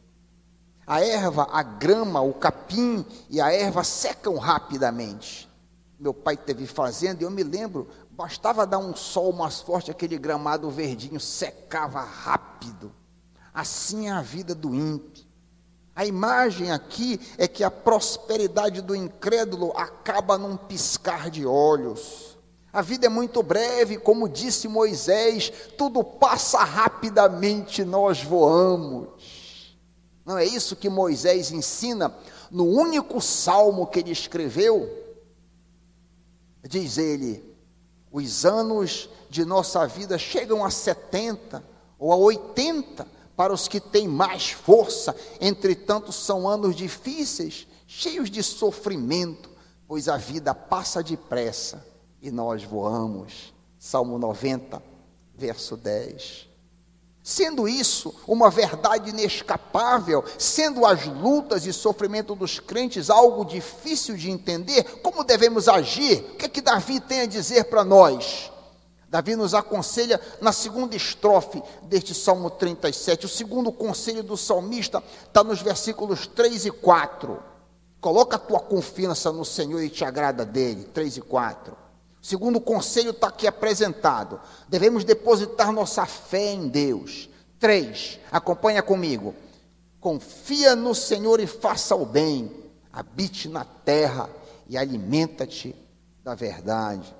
A 0.86 1.02
erva, 1.02 1.48
a 1.50 1.64
grama, 1.64 2.20
o 2.20 2.34
capim 2.34 3.06
e 3.30 3.40
a 3.40 3.50
erva 3.50 3.86
secam 3.86 4.36
rapidamente. 4.36 5.50
Meu 5.98 6.14
pai 6.14 6.36
teve 6.36 6.68
fazenda 6.68 7.24
e 7.24 7.26
eu 7.26 7.32
me 7.32 7.44
lembro, 7.44 7.88
bastava 8.12 8.68
dar 8.68 8.80
um 8.80 8.94
sol 8.94 9.32
mais 9.32 9.62
forte, 9.62 9.90
aquele 9.90 10.18
gramado 10.18 10.70
verdinho 10.70 11.20
secava 11.20 12.02
rápido. 12.02 12.92
Assim 13.54 14.10
é 14.10 14.12
a 14.12 14.22
vida 14.22 14.54
do 14.54 14.76
ímpio. 14.76 15.25
A 15.96 16.06
imagem 16.06 16.72
aqui 16.72 17.20
é 17.38 17.48
que 17.48 17.64
a 17.64 17.72
prosperidade 17.72 18.82
do 18.82 18.94
incrédulo 18.94 19.72
acaba 19.78 20.38
num 20.38 20.58
piscar 20.58 21.30
de 21.30 21.46
olhos. 21.46 22.38
A 22.74 22.82
vida 22.82 23.06
é 23.06 23.10
muito 23.10 23.42
breve, 23.42 23.98
como 23.98 24.28
disse 24.28 24.68
Moisés, 24.68 25.50
tudo 25.78 26.04
passa 26.04 26.62
rapidamente, 26.66 27.86
nós 27.86 28.22
voamos. 28.22 29.78
Não 30.26 30.38
é 30.38 30.44
isso 30.44 30.76
que 30.76 30.90
Moisés 30.90 31.52
ensina 31.52 32.14
no 32.52 32.66
único 32.66 33.22
salmo 33.22 33.88
que 33.88 34.00
ele 34.00 34.12
escreveu? 34.12 34.90
Diz 36.68 36.98
ele: 36.98 37.56
os 38.12 38.44
anos 38.44 39.10
de 39.30 39.46
nossa 39.46 39.88
vida 39.88 40.18
chegam 40.18 40.66
a 40.66 40.70
70 40.70 41.64
ou 41.98 42.12
a 42.12 42.18
80 42.18 43.08
para 43.36 43.54
os 43.54 43.68
que 43.68 43.80
têm 43.80 44.08
mais 44.08 44.52
força, 44.52 45.16
entretanto, 45.42 46.12
são 46.12 46.48
anos 46.48 46.76
difíceis, 46.76 47.68
cheios 47.86 48.30
de 48.30 48.42
sofrimento, 48.42 49.50
pois 49.88 50.08
a 50.08 50.18
vida 50.18 50.54
passa 50.54 51.04
depressa 51.04 51.86
e 52.22 52.32
nós 52.32 52.64
voamos. 52.64 53.54
Salmo 53.78 54.18
90, 54.18 54.82
verso 55.36 55.78
10. 55.78 56.50
Sendo 57.22 57.68
isso 57.68 58.14
uma 58.28 58.50
verdade 58.50 59.10
inescapável, 59.10 60.24
sendo 60.38 60.86
as 60.86 61.06
lutas 61.06 61.66
e 61.66 61.74
sofrimento 61.74 62.36
dos 62.36 62.60
crentes 62.60 63.10
algo 63.10 63.44
difícil 63.44 64.16
de 64.16 64.30
entender, 64.30 64.84
como 65.02 65.24
devemos 65.24 65.68
agir? 65.68 66.20
O 66.20 66.36
que 66.36 66.46
é 66.46 66.50
que 66.50 66.62
Davi 66.62 67.00
tem 67.00 67.22
a 67.22 67.26
dizer 67.26 67.66
para 67.66 67.84
nós? 67.84 68.52
Davi 69.10 69.36
nos 69.36 69.54
aconselha 69.54 70.20
na 70.42 70.52
segunda 70.52 70.96
estrofe 70.96 71.62
deste 71.84 72.14
Salmo 72.14 72.50
37. 72.50 73.26
O 73.26 73.30
segundo 73.30 73.72
conselho 73.72 74.24
do 74.24 74.36
salmista 74.36 75.04
está 75.28 75.44
nos 75.44 75.62
versículos 75.62 76.28
3 76.28 76.66
e 76.66 76.72
4. 76.72 77.42
Coloca 78.02 78.36
a 78.36 78.40
tua 78.40 78.60
confiança 78.60 79.32
no 79.32 79.46
Senhor 79.46 79.82
e 79.82 79.90
te 79.90 80.04
agrada 80.04 80.46
dele. 80.46 80.84
3 80.86 81.18
e 81.18 81.22
4. 81.22 81.76
Segundo 82.22 82.58
o 82.58 82.62
conselho 82.62 83.12
está 83.12 83.28
aqui 83.28 83.46
apresentado, 83.46 84.42
devemos 84.68 85.04
depositar 85.04 85.72
nossa 85.72 86.06
fé 86.06 86.54
em 86.54 86.68
Deus. 86.68 87.30
Três, 87.60 88.20
acompanha 88.32 88.82
comigo. 88.82 89.36
Confia 90.00 90.76
no 90.76 90.94
Senhor 90.94 91.40
e 91.40 91.48
faça 91.48 91.96
o 91.96 92.06
bem. 92.06 92.52
Habite 92.92 93.48
na 93.48 93.64
terra 93.64 94.30
e 94.68 94.78
alimenta-te 94.78 95.76
da 96.24 96.34
verdade. 96.34 97.14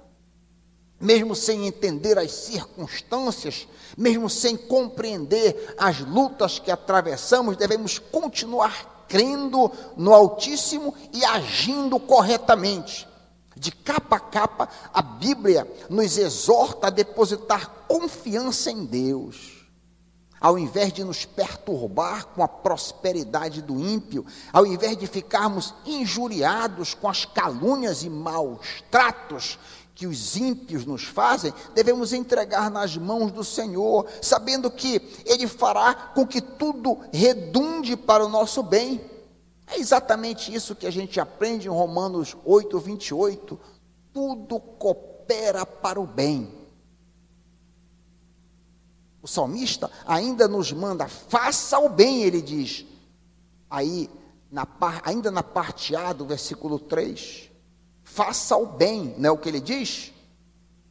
Mesmo 1.00 1.36
sem 1.36 1.68
entender 1.68 2.18
as 2.18 2.32
circunstâncias, 2.32 3.68
mesmo 3.98 4.30
sem 4.30 4.56
compreender 4.56 5.76
as 5.78 6.00
lutas 6.00 6.58
que 6.58 6.72
atravessamos, 6.72 7.58
devemos 7.58 8.00
continuar 8.00 9.06
crendo 9.08 9.72
no 9.96 10.14
Altíssimo 10.14 10.94
e 11.14 11.24
agindo 11.26 12.00
corretamente. 12.00 13.08
De 13.56 13.72
capa 13.72 14.18
a 14.18 14.20
capa, 14.20 14.70
a 14.94 15.02
Bíblia 15.02 15.70
nos 15.90 16.18
exorta 16.18 16.88
a 16.88 16.90
depositar 16.90 17.86
confiança 17.88 18.70
em 18.70 18.84
Deus. 18.84 19.66
Ao 20.42 20.60
invés 20.60 20.92
de 20.92 21.04
nos 21.04 21.26
perturbar 21.26 22.28
com 22.28 22.44
a 22.44 22.48
prosperidade 22.48 23.62
do 23.62 23.80
ímpio, 23.80 24.26
ao 24.52 24.66
invés 24.66 24.98
de 24.98 25.08
ficarmos 25.08 25.74
injuriados 25.86 26.94
com 26.94 27.08
as 27.08 27.24
calúnias 27.24 28.04
e 28.04 28.10
maus 28.10 28.84
tratos 28.92 29.58
que 29.96 30.06
os 30.06 30.36
ímpios 30.36 30.86
nos 30.86 31.06
fazem, 31.06 31.54
devemos 31.74 32.12
entregar 32.12 32.70
nas 32.70 32.98
mãos 32.98 33.32
do 33.32 33.46
Senhor, 33.46 34.06
sabendo 34.22 34.70
que 34.70 35.02
Ele 35.26 35.48
fará 35.48 35.94
com 36.14 36.28
que 36.28 36.42
tudo 36.42 37.00
redunde 37.14 37.96
para 37.96 38.26
o 38.26 38.30
nosso 38.30 38.62
bem. 38.62 39.00
É 39.66 39.80
exatamente 39.80 40.54
isso 40.54 40.76
que 40.76 40.86
a 40.86 40.92
gente 40.92 41.18
aprende 41.20 41.68
em 41.68 41.72
Romanos 41.72 42.36
8, 42.44 42.78
28. 42.78 43.58
Tudo 44.14 44.60
coopera 44.60 45.66
para 45.66 46.00
o 46.00 46.06
bem. 46.06 46.54
O 49.22 49.28
salmista 49.28 49.90
ainda 50.06 50.48
nos 50.48 50.72
manda, 50.72 51.08
faça 51.08 51.80
o 51.80 51.90
bem, 51.90 52.22
ele 52.22 52.42
diz. 52.42 52.86
Aí, 53.70 54.10
na, 54.52 54.68
ainda 55.04 55.32
na 55.32 55.42
parte 55.42 55.96
A 55.96 56.14
do 56.14 56.26
versículo 56.26 56.78
3, 56.78 57.50
faça 58.06 58.56
o 58.56 58.66
bem, 58.66 59.14
não 59.18 59.30
é 59.30 59.32
o 59.32 59.38
que 59.38 59.50
ele 59.50 59.60
diz? 59.60 60.14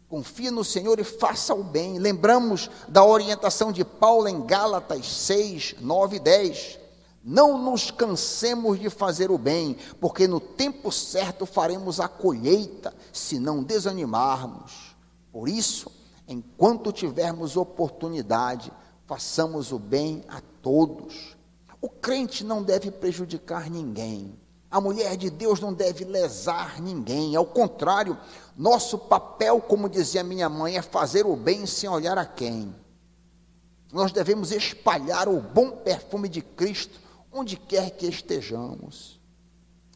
Confie 0.08 0.50
no 0.50 0.62
Senhor 0.62 1.00
e 1.00 1.04
faça 1.04 1.54
o 1.54 1.64
bem. 1.64 1.98
Lembramos 1.98 2.68
da 2.86 3.02
orientação 3.02 3.72
de 3.72 3.84
Paulo 3.84 4.28
em 4.28 4.44
Gálatas 4.44 5.06
6, 5.06 5.76
9 5.80 6.16
e 6.16 6.20
10. 6.20 6.78
Não 7.24 7.56
nos 7.56 7.90
cansemos 7.90 8.78
de 8.78 8.90
fazer 8.90 9.30
o 9.30 9.38
bem, 9.38 9.78
porque 9.98 10.28
no 10.28 10.38
tempo 10.38 10.92
certo 10.92 11.46
faremos 11.46 11.98
a 11.98 12.06
colheita, 12.06 12.94
se 13.12 13.38
não 13.38 13.62
desanimarmos. 13.62 14.94
Por 15.32 15.48
isso, 15.48 15.90
enquanto 16.28 16.92
tivermos 16.92 17.56
oportunidade, 17.56 18.70
façamos 19.06 19.72
o 19.72 19.78
bem 19.78 20.22
a 20.28 20.42
todos. 20.60 21.34
O 21.80 21.88
crente 21.88 22.44
não 22.44 22.62
deve 22.62 22.90
prejudicar 22.90 23.70
ninguém. 23.70 24.38
A 24.74 24.80
mulher 24.80 25.16
de 25.16 25.30
Deus 25.30 25.60
não 25.60 25.72
deve 25.72 26.04
lesar 26.04 26.82
ninguém. 26.82 27.36
Ao 27.36 27.46
contrário, 27.46 28.18
nosso 28.56 28.98
papel, 28.98 29.60
como 29.60 29.88
dizia 29.88 30.24
minha 30.24 30.48
mãe, 30.48 30.76
é 30.76 30.82
fazer 30.82 31.24
o 31.24 31.36
bem 31.36 31.64
sem 31.64 31.88
olhar 31.88 32.18
a 32.18 32.26
quem. 32.26 32.74
Nós 33.92 34.10
devemos 34.10 34.50
espalhar 34.50 35.28
o 35.28 35.40
bom 35.40 35.70
perfume 35.70 36.28
de 36.28 36.42
Cristo 36.42 36.98
onde 37.30 37.56
quer 37.56 37.90
que 37.90 38.04
estejamos. 38.04 39.20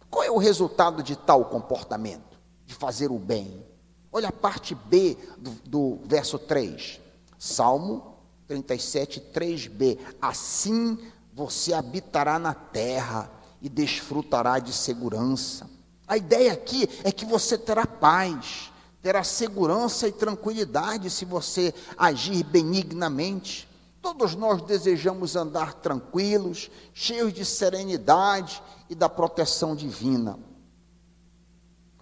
Qual 0.09 0.23
é 0.23 0.31
o 0.31 0.39
resultado 0.39 1.03
de 1.03 1.17
tal 1.17 1.47
comportamento? 1.47 2.39
De 2.65 2.73
fazer 2.73 3.11
o 3.11 3.19
bem. 3.19 3.67
Olha 4.13 4.29
a 4.29 4.33
parte 4.33 4.77
B 4.77 5.19
do, 5.39 5.51
do 5.65 5.99
verso 6.05 6.39
3. 6.39 7.01
Salmo 7.37 8.15
37, 8.47 9.21
3b. 9.35 9.99
Assim 10.23 10.97
você 11.35 11.73
habitará 11.73 12.39
na 12.39 12.55
terra 12.55 13.38
e 13.61 13.69
desfrutará 13.69 14.59
de 14.59 14.73
segurança. 14.73 15.69
A 16.07 16.17
ideia 16.17 16.53
aqui 16.53 16.89
é 17.05 17.13
que 17.13 17.25
você 17.25 17.59
terá 17.59 17.87
paz, 17.87 18.73
terá 19.03 19.23
segurança 19.23 20.09
e 20.09 20.13
tranquilidade 20.13 21.11
se 21.11 21.25
você 21.25 21.75
agir 21.97 22.43
benignamente. 22.45 23.69
Todos 24.01 24.35
nós 24.35 24.63
desejamos 24.63 25.37
andar 25.37 25.75
tranquilos, 25.75 26.71
cheios 26.95 27.33
de 27.33 27.45
serenidade 27.45 28.63
e 28.89 28.95
da 28.95 29.09
proteção 29.09 29.77
divina. 29.77 30.39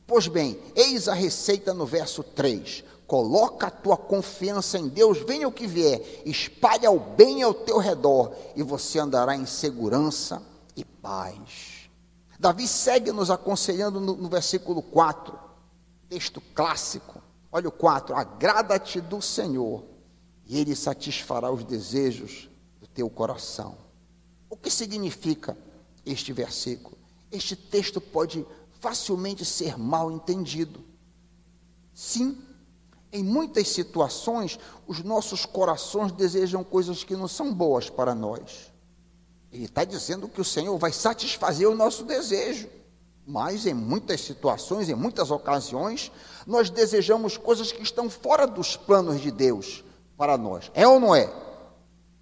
Pois 0.07 0.29
bem, 0.29 0.61
eis 0.77 1.09
a 1.09 1.15
receita 1.15 1.75
no 1.75 1.85
verso 1.85 2.23
3. 2.23 2.85
Coloca 3.09 3.69
a 3.69 3.71
tua 3.71 3.97
confiança 3.97 4.79
em 4.79 4.89
Deus, 4.89 5.19
venha 5.19 5.49
o 5.49 5.53
que 5.53 5.67
vier, 5.67 6.23
espalha 6.25 6.91
o 6.91 6.99
bem 6.99 7.43
ao 7.43 7.55
teu 7.55 7.79
redor 7.79 8.33
e 8.55 8.63
você 8.63 8.99
andará 8.99 9.35
em 9.37 9.47
segurança 9.47 10.43
e 10.77 10.85
paz. 10.85 11.89
Davi 12.39 12.69
segue 12.69 13.11
nos 13.13 13.31
aconselhando 13.31 13.99
no, 13.99 14.15
no 14.15 14.29
versículo 14.29 14.83
4, 14.83 15.39
texto 16.09 16.41
clássico. 16.55 17.23
Olha 17.51 17.69
o 17.69 17.73
4: 17.73 18.15
agrada-te 18.15 19.01
do 19.01 19.23
Senhor 19.23 19.85
e 20.47 20.59
Ele 20.59 20.77
satisfará 20.77 21.51
os 21.51 21.65
desejos 21.65 22.49
do 22.81 22.87
teu 22.87 23.09
coração. 23.09 23.77
O 24.51 24.57
que 24.57 24.71
significa 24.71 25.57
este 26.05 26.33
versículo? 26.33 26.97
Este 27.33 27.57
texto 27.57 28.01
pode 28.01 28.47
facilmente 28.81 29.45
ser 29.45 29.77
mal 29.79 30.13
entendido. 30.13 30.85
Sim, 31.93 32.39
em 33.13 33.25
muitas 33.25 33.69
situações, 33.69 34.59
os 34.87 35.03
nossos 35.03 35.47
corações 35.47 36.13
desejam 36.13 36.63
coisas 36.63 37.03
que 37.03 37.17
não 37.17 37.27
são 37.27 37.53
boas 37.53 37.89
para 37.89 38.15
nós. 38.15 38.73
Ele 39.57 39.65
está 39.65 39.85
dizendo 39.85 40.29
que 40.29 40.41
o 40.41 40.45
Senhor 40.45 40.77
vai 40.77 40.93
satisfazer 40.93 41.67
o 41.67 41.75
nosso 41.75 42.05
desejo. 42.05 42.69
Mas 43.27 43.67
em 43.67 43.73
muitas 43.73 44.21
situações, 44.21 44.89
em 44.91 44.95
muitas 44.95 45.31
ocasiões, 45.31 46.13
nós 46.47 46.69
desejamos 46.69 47.39
coisas 47.39 47.73
que 47.73 47.83
estão 47.83 48.11
fora 48.11 48.47
dos 48.47 48.77
planos 48.77 49.21
de 49.21 49.31
Deus 49.31 49.83
para 50.17 50.37
nós. 50.37 50.71
É 50.75 50.87
ou 50.87 51.01
não 51.01 51.15
é? 51.15 51.33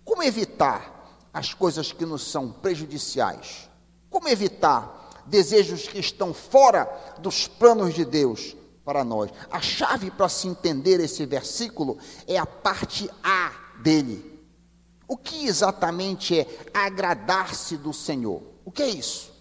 Como 0.04 0.22
evitar 0.22 1.28
as 1.32 1.52
coisas 1.52 1.92
que 1.92 2.06
nos 2.06 2.22
são 2.22 2.52
prejudiciais? 2.52 3.68
Como 4.08 4.28
evitar 4.28 5.24
desejos 5.26 5.88
que 5.88 5.98
estão 5.98 6.32
fora 6.32 6.88
dos 7.18 7.48
planos 7.48 7.94
de 7.94 8.04
Deus 8.04 8.56
para 8.84 9.02
nós? 9.02 9.30
A 9.50 9.60
chave 9.60 10.08
para 10.08 10.28
se 10.28 10.46
entender 10.46 11.00
esse 11.00 11.26
versículo 11.26 11.98
é 12.28 12.38
a 12.38 12.46
parte 12.46 13.10
A 13.24 13.52
dele. 13.82 14.33
O 15.06 15.16
que 15.16 15.46
exatamente 15.46 16.38
é 16.38 16.46
agradar-se 16.72 17.76
do 17.76 17.92
Senhor? 17.92 18.42
O 18.64 18.70
que 18.70 18.82
é 18.82 18.88
isso? 18.88 19.32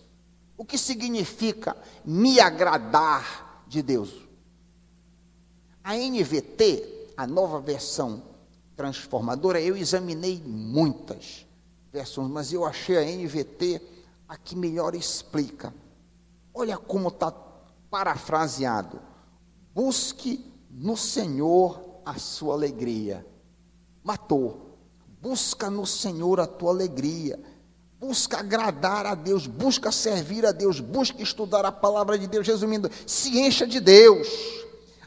O 0.58 0.66
que 0.66 0.78
significa 0.78 1.76
me 2.04 2.40
agradar 2.40 3.64
de 3.68 3.82
Deus? 3.82 4.14
A 5.84 5.96
NVT, 5.96 7.14
a 7.18 7.26
nova 7.26 7.60
versão 7.60 8.24
transformadora, 8.76 9.62
eu 9.62 9.76
examinei 9.78 10.42
muitas 10.46 11.46
versões, 11.92 12.30
mas 12.30 12.52
eu 12.52 12.66
achei 12.66 12.98
a 12.98 13.04
NVT 13.04 13.82
a 14.28 14.38
que 14.38 14.56
melhor 14.56 14.96
explica. 14.96 15.74
Olha 16.54 16.78
como 16.78 17.10
está 17.10 17.32
parafraseado. 17.90 19.00
Busque 19.74 20.52
no 20.70 20.98
Senhor 20.98 22.02
a 22.06 22.18
sua 22.18 22.54
alegria. 22.54 23.26
Matou. 24.04 24.73
Busca 25.24 25.70
no 25.70 25.88
Senhor 25.88 26.42
a 26.42 26.46
tua 26.46 26.72
alegria. 26.72 27.40
Busca 27.98 28.40
agradar 28.40 29.06
a 29.06 29.16
Deus, 29.16 29.48
busca 29.48 29.90
servir 29.90 30.46
a 30.46 30.52
Deus, 30.52 30.82
busca 30.82 31.24
estudar 31.24 31.64
a 31.64 31.72
palavra 31.72 32.20
de 32.20 32.28
Deus. 32.28 32.46
Resumindo, 32.46 32.92
se 33.08 33.40
encha 33.40 33.66
de 33.66 33.80
Deus 33.80 34.28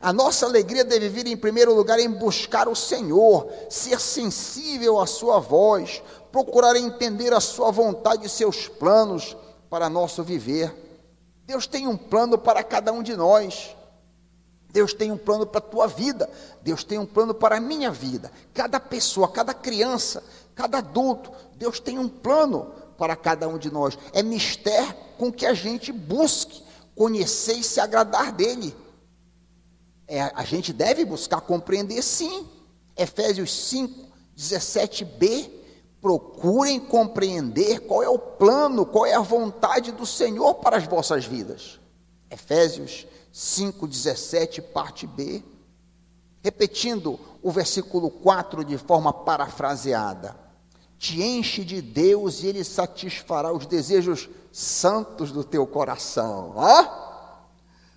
a 0.01 0.13
nossa 0.13 0.47
alegria 0.47 0.85
deve 0.85 1.09
vir 1.09 1.27
em 1.27 1.37
primeiro 1.37 1.75
lugar 1.75 1.99
em 1.99 2.09
buscar 2.09 2.69
o 2.69 2.77
Senhor, 2.77 3.51
ser 3.69 4.01
sensível 4.01 5.01
à 5.01 5.07
Sua 5.07 5.41
voz, 5.41 6.03
procurar 6.31 6.77
entender 6.77 7.33
a 7.33 7.41
Sua 7.41 7.71
vontade 7.71 8.27
e 8.27 8.29
seus 8.29 8.69
planos 8.69 9.37
para 9.71 9.91
nosso 9.91 10.23
viver. 10.23 10.75
Deus 11.45 11.67
tem 11.67 11.87
um 11.87 11.97
plano 11.97 12.37
para 12.37 12.63
cada 12.63 12.93
um 12.93 13.03
de 13.03 13.17
nós. 13.17 13.76
Deus 14.77 14.93
tem 14.93 15.11
um 15.11 15.17
plano 15.17 15.47
para 15.47 15.57
a 15.57 15.63
tua 15.63 15.87
vida. 15.87 16.29
Deus 16.61 16.85
tem 16.85 16.99
um 16.99 17.07
plano 17.07 17.33
para 17.33 17.57
a 17.57 17.61
minha 17.61 17.91
vida. 17.91 18.31
Cada 18.53 18.79
pessoa, 18.79 19.27
cada 19.27 19.55
criança, 19.55 20.23
cada 20.55 20.79
adulto, 20.79 21.33
Deus 21.55 21.81
tem 21.81 21.99
um 21.99 22.07
plano 22.07 22.75
para 22.99 23.17
cada 23.17 23.49
um 23.49 23.57
de 23.57 23.73
nós. 23.73 23.99
É 24.13 24.23
mistério 24.23 24.95
com 25.17 25.33
que 25.33 25.47
a 25.47 25.55
gente 25.55 25.91
busque 25.91 26.63
conhecer 26.95 27.55
e 27.55 27.65
se 27.65 27.81
agradar 27.81 28.31
dele. 28.33 28.77
É, 30.07 30.21
a 30.35 30.45
gente 30.45 30.75
deve 30.75 31.07
buscar 31.07 31.41
compreender 31.41 32.03
sim. 32.03 32.47
Efésios 32.95 33.51
5, 33.71 34.13
17b. 34.37 35.53
Procurem 36.03 36.79
compreender 36.81 37.81
qual 37.81 38.03
é 38.03 38.11
o 38.11 38.19
plano, 38.19 38.85
qual 38.85 39.07
é 39.07 39.15
a 39.15 39.21
vontade 39.21 39.91
do 39.91 40.05
Senhor 40.05 40.57
para 40.57 40.77
as 40.77 40.85
vossas 40.85 41.25
vidas. 41.25 41.81
Efésios 42.31 43.07
5, 43.33 43.87
17, 43.87 44.63
parte 44.63 45.07
B. 45.07 45.43
Repetindo 46.43 47.19
o 47.43 47.51
versículo 47.51 48.11
4 48.11 48.65
de 48.65 48.79
forma 48.79 49.13
parafraseada. 49.13 50.37
Te 50.99 51.23
enche 51.23 51.65
de 51.65 51.83
Deus 51.83 52.43
e 52.43 52.47
Ele 52.47 52.65
satisfará 52.65 53.53
os 53.53 53.67
desejos 53.67 54.29
santos 54.51 55.31
do 55.31 55.45
teu 55.45 55.67
coração. 55.67 56.55
Ah? 56.57 57.43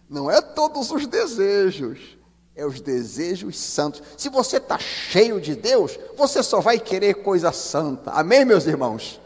Não 0.10 0.30
é 0.30 0.42
todos 0.42 0.92
os 0.92 1.08
desejos, 1.08 2.18
é 2.56 2.66
os 2.66 2.82
desejos 2.82 3.58
santos. 3.58 4.02
Se 4.18 4.28
você 4.28 4.58
está 4.58 4.78
cheio 4.78 5.40
de 5.40 5.56
Deus, 5.56 5.98
você 6.18 6.44
só 6.44 6.60
vai 6.60 6.80
querer 6.80 7.24
coisa 7.24 7.52
santa. 7.52 8.12
Amém, 8.12 8.44
meus 8.44 8.66
irmãos? 8.66 9.22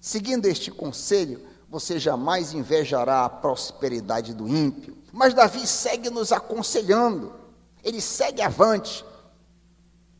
Seguindo 0.00 0.46
este 0.46 0.70
conselho, 0.70 1.40
você 1.74 1.98
jamais 1.98 2.54
invejará 2.54 3.24
a 3.24 3.28
prosperidade 3.28 4.32
do 4.32 4.46
ímpio. 4.46 4.96
Mas 5.12 5.34
Davi 5.34 5.66
segue 5.66 6.08
nos 6.08 6.30
aconselhando, 6.30 7.32
ele 7.82 8.00
segue 8.00 8.40
avante. 8.40 9.04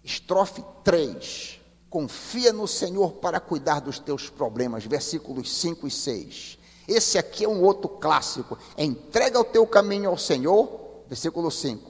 Estrofe 0.02 0.64
3. 0.82 1.60
Confia 1.88 2.52
no 2.52 2.66
Senhor 2.66 3.12
para 3.12 3.38
cuidar 3.38 3.78
dos 3.78 4.00
teus 4.00 4.28
problemas. 4.28 4.84
Versículos 4.84 5.48
5 5.60 5.86
e 5.86 5.90
6. 5.92 6.58
Esse 6.88 7.18
aqui 7.18 7.44
é 7.44 7.48
um 7.48 7.62
outro 7.62 7.88
clássico. 7.88 8.58
Entrega 8.76 9.38
o 9.38 9.44
teu 9.44 9.64
caminho 9.64 10.10
ao 10.10 10.18
Senhor, 10.18 11.04
versículo 11.06 11.52
5. 11.52 11.88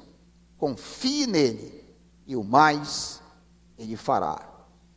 Confie 0.58 1.26
nele 1.26 1.96
e 2.26 2.36
o 2.36 2.44
mais 2.44 3.18
ele 3.78 3.96
fará. 3.96 4.46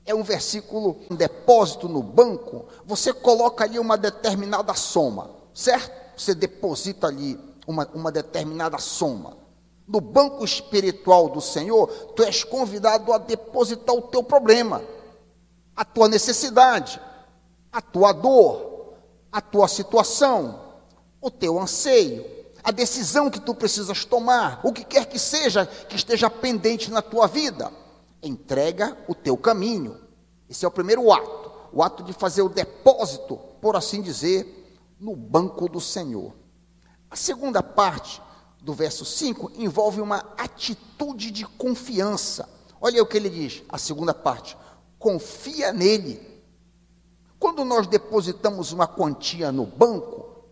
É 0.08 0.16
um 0.16 0.24
versículo, 0.24 1.02
um 1.12 1.16
depósito 1.16 1.90
no 1.90 2.02
banco, 2.02 2.66
você 2.86 3.12
coloca 3.12 3.66
ali 3.66 3.78
uma 3.78 3.98
determinada 3.98 4.74
soma, 4.74 5.30
certo? 5.54 5.92
Você 6.18 6.34
deposita 6.34 7.08
ali 7.08 7.38
uma, 7.68 7.86
uma 7.94 8.10
determinada 8.10 8.78
soma. 8.78 9.36
No 9.86 10.00
banco 10.00 10.46
espiritual 10.46 11.28
do 11.28 11.42
Senhor, 11.42 11.88
tu 12.16 12.24
és 12.24 12.42
convidado 12.42 13.12
a 13.12 13.18
depositar 13.18 13.94
o 13.94 14.02
teu 14.02 14.24
problema, 14.24 14.82
a 15.76 15.84
tua 15.84 16.08
necessidade, 16.08 17.02
a 17.70 17.82
tua 17.82 18.14
dor, 18.14 18.94
a 19.30 19.42
tua 19.42 19.68
situação, 19.68 20.60
o 21.22 21.30
teu 21.30 21.60
anseio, 21.60 22.26
a 22.64 22.72
decisão 22.72 23.30
que 23.30 23.42
tu 23.42 23.54
precisas 23.54 24.06
tomar, 24.06 24.62
o 24.64 24.72
que 24.72 24.86
quer 24.86 25.06
que 25.06 25.20
seja 25.20 25.66
que 25.66 25.98
esteja 25.98 26.30
pendente 26.30 26.90
na 26.90 27.02
tua 27.02 27.28
vida. 27.28 27.72
Entrega 28.28 28.98
o 29.08 29.16
teu 29.16 29.38
caminho. 29.38 29.98
Esse 30.50 30.66
é 30.66 30.68
o 30.68 30.72
primeiro 30.72 31.12
ato, 31.12 31.52
o 31.72 31.82
ato 31.82 32.04
de 32.04 32.12
fazer 32.12 32.42
o 32.42 32.50
depósito, 32.50 33.38
por 33.62 33.76
assim 33.78 34.02
dizer, 34.02 34.78
no 35.00 35.16
banco 35.16 35.70
do 35.70 35.80
Senhor. 35.80 36.34
A 37.10 37.16
segunda 37.16 37.64
parte 37.64 38.22
do 38.62 38.74
verso 38.74 39.06
5 39.06 39.54
envolve 39.56 40.02
uma 40.02 40.26
atitude 40.38 41.32
de 41.32 41.46
confiança. 41.46 42.50
Olha 42.82 43.02
o 43.02 43.06
que 43.06 43.16
ele 43.16 43.30
diz, 43.30 43.64
a 43.70 43.78
segunda 43.78 44.14
parte: 44.14 44.58
confia 45.00 45.72
nele. 45.72 46.20
Quando 47.40 47.64
nós 47.64 47.88
depositamos 47.88 48.74
uma 48.74 48.88
quantia 48.88 49.52
no 49.54 49.66
banco, 49.66 50.44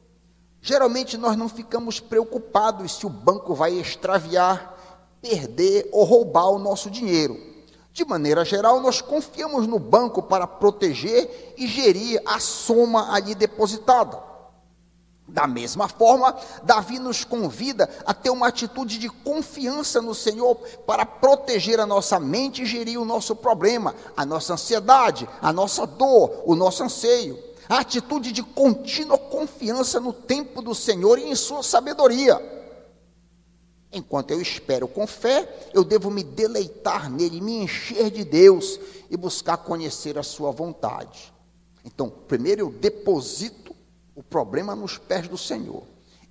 geralmente 0.61 1.17
nós 1.17 1.35
não 1.35 1.49
ficamos 1.49 1.99
preocupados 1.99 2.99
se 2.99 3.05
o 3.05 3.09
banco 3.09 3.53
vai 3.53 3.73
extraviar, 3.73 5.17
perder 5.21 5.89
ou 5.91 6.03
roubar 6.03 6.49
o 6.51 6.59
nosso 6.59 6.89
dinheiro. 6.89 7.54
De 7.95 8.03
maneira 8.03 8.43
geral, 8.43 8.81
nós 8.81 8.99
confiamos 8.99 9.65
no 9.67 9.79
banco 9.79 10.21
para 10.21 10.45
proteger 10.45 11.53
e 11.58 11.65
gerir 11.65 12.21
a 12.25 12.41
soma 12.41 13.13
ali 13.13 13.34
depositada. 13.34 14.21
Da 15.25 15.47
mesma 15.47 15.88
forma, 15.88 16.36
Davi 16.62 16.99
nos 16.99 17.23
convida 17.23 17.89
a 18.05 18.13
ter 18.13 18.31
uma 18.31 18.49
atitude 18.49 18.99
de 18.99 19.08
confiança 19.08 20.01
no 20.01 20.13
Senhor 20.13 20.55
para 20.86 21.05
proteger 21.05 21.79
a 21.79 21.86
nossa 21.86 22.19
mente 22.19 22.63
e 22.63 22.65
gerir 22.65 22.99
o 22.99 23.05
nosso 23.05 23.34
problema, 23.34 23.95
a 24.17 24.25
nossa 24.25 24.55
ansiedade, 24.55 25.25
a 25.41 25.53
nossa 25.53 25.88
dor, 25.88 26.43
o 26.45 26.53
nosso 26.53 26.84
anseio. 26.84 27.41
A 27.69 27.77
atitude 27.77 28.34
de 28.34 28.43
contínua 28.43 29.17
confiança 29.17 30.01
no 30.01 30.12
tempo 30.12 30.62
do 30.62 30.75
Senhor 30.75 31.17
e 31.17 31.31
em 31.31 31.36
Sua 31.36 31.63
sabedoria. 31.63 32.54
Enquanto 33.95 34.31
eu 34.31 34.41
espero 34.41 34.89
com 34.89 35.08
fé, 35.08 35.69
eu 35.73 35.81
devo 35.81 36.12
me 36.12 36.21
deleitar 36.21 37.10
nele, 37.10 37.39
me 37.39 37.53
encher 37.53 38.12
de 38.12 38.25
Deus 38.25 38.77
e 39.10 39.15
buscar 39.15 39.55
conhecer 39.55 40.17
a 40.17 40.23
Sua 40.23 40.51
vontade. 40.51 41.34
Então, 41.86 42.10
primeiro 42.10 42.60
eu 42.60 42.69
deposito 42.69 43.73
o 44.13 44.21
problema 44.21 44.75
nos 44.75 44.97
pés 44.97 45.29
do 45.29 45.38
Senhor. 45.38 45.84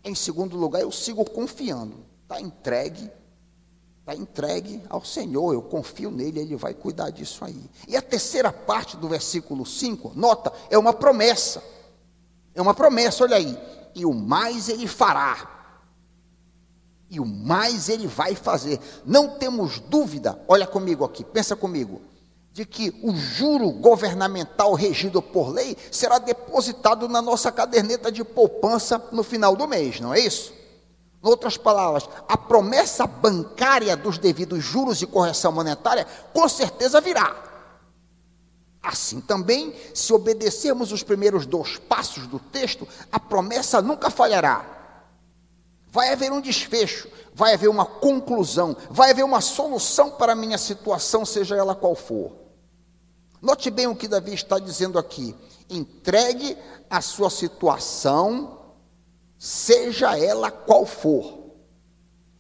Em 0.04 0.14
segundo 0.14 0.58
lugar, 0.58 0.82
eu 0.82 0.92
sigo 0.92 1.24
confiando. 1.24 2.04
Está 2.24 2.38
entregue, 2.38 3.10
está 4.00 4.14
entregue 4.14 4.82
ao 4.90 5.02
Senhor. 5.02 5.54
Eu 5.54 5.62
confio 5.62 6.10
nele, 6.10 6.40
ele 6.40 6.56
vai 6.56 6.74
cuidar 6.74 7.08
disso 7.08 7.46
aí. 7.46 7.64
E 7.88 7.96
a 7.96 8.02
terceira 8.02 8.52
parte 8.52 8.94
do 8.98 9.08
versículo 9.08 9.64
5, 9.64 10.12
nota, 10.14 10.52
é 10.68 10.76
uma 10.76 10.92
promessa. 10.92 11.62
É 12.54 12.60
uma 12.60 12.74
promessa, 12.74 13.24
olha 13.24 13.36
aí. 13.36 13.58
E 13.94 14.04
o 14.04 14.12
mais 14.12 14.68
ele 14.68 14.86
fará. 14.86 15.53
E 17.14 17.20
o 17.20 17.24
mais 17.24 17.88
ele 17.88 18.08
vai 18.08 18.34
fazer. 18.34 18.80
Não 19.06 19.38
temos 19.38 19.78
dúvida, 19.78 20.36
olha 20.48 20.66
comigo 20.66 21.04
aqui, 21.04 21.22
pensa 21.22 21.54
comigo 21.54 22.02
de 22.52 22.64
que 22.64 22.92
o 23.04 23.14
juro 23.14 23.70
governamental 23.70 24.74
regido 24.74 25.22
por 25.22 25.48
lei 25.48 25.76
será 25.92 26.18
depositado 26.18 27.08
na 27.08 27.22
nossa 27.22 27.52
caderneta 27.52 28.10
de 28.10 28.24
poupança 28.24 29.00
no 29.12 29.22
final 29.22 29.54
do 29.54 29.68
mês, 29.68 30.00
não 30.00 30.12
é 30.12 30.18
isso? 30.18 30.52
Em 31.22 31.28
outras 31.28 31.56
palavras, 31.56 32.08
a 32.28 32.36
promessa 32.36 33.06
bancária 33.06 33.96
dos 33.96 34.18
devidos 34.18 34.62
juros 34.64 35.00
e 35.00 35.06
correção 35.06 35.52
monetária 35.52 36.04
com 36.32 36.48
certeza 36.48 37.00
virá. 37.00 37.34
Assim 38.82 39.20
também, 39.20 39.72
se 39.94 40.12
obedecermos 40.12 40.90
os 40.90 41.04
primeiros 41.04 41.46
dois 41.46 41.78
passos 41.78 42.26
do 42.26 42.40
texto, 42.40 42.88
a 43.10 43.20
promessa 43.20 43.80
nunca 43.80 44.10
falhará. 44.10 44.73
Vai 45.94 46.12
haver 46.12 46.32
um 46.32 46.40
desfecho, 46.40 47.08
vai 47.32 47.54
haver 47.54 47.68
uma 47.68 47.86
conclusão, 47.86 48.76
vai 48.90 49.12
haver 49.12 49.24
uma 49.24 49.40
solução 49.40 50.10
para 50.10 50.32
a 50.32 50.34
minha 50.34 50.58
situação, 50.58 51.24
seja 51.24 51.54
ela 51.54 51.72
qual 51.72 51.94
for. 51.94 52.32
Note 53.40 53.70
bem 53.70 53.86
o 53.86 53.94
que 53.94 54.08
Davi 54.08 54.34
está 54.34 54.58
dizendo 54.58 54.98
aqui. 54.98 55.36
Entregue 55.70 56.58
a 56.90 57.00
sua 57.00 57.30
situação, 57.30 58.58
seja 59.38 60.18
ela 60.18 60.50
qual 60.50 60.84
for. 60.84 61.52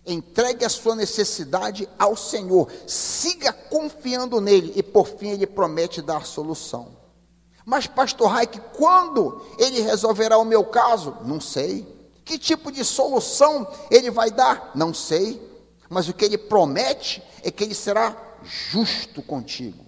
Entregue 0.04 0.64
a 0.64 0.68
sua 0.68 0.96
necessidade 0.96 1.88
ao 1.96 2.16
Senhor. 2.16 2.68
Siga 2.88 3.52
confiando 3.52 4.40
nele 4.40 4.72
e 4.74 4.82
por 4.82 5.06
fim 5.06 5.28
ele 5.28 5.46
promete 5.46 6.02
dar 6.02 6.26
solução. 6.26 6.96
Mas, 7.64 7.86
pastor 7.86 8.32
Raik, 8.32 8.60
quando 8.76 9.40
ele 9.60 9.80
resolverá 9.80 10.38
o 10.38 10.44
meu 10.44 10.64
caso? 10.64 11.18
Não 11.24 11.40
sei. 11.40 11.94
Que 12.24 12.38
tipo 12.38 12.72
de 12.72 12.84
solução 12.84 13.66
ele 13.90 14.10
vai 14.10 14.30
dar? 14.30 14.72
Não 14.74 14.94
sei. 14.94 15.40
Mas 15.88 16.08
o 16.08 16.14
que 16.14 16.24
ele 16.24 16.38
promete 16.38 17.22
é 17.42 17.50
que 17.50 17.62
ele 17.62 17.74
será 17.74 18.16
justo 18.42 19.22
contigo. 19.22 19.84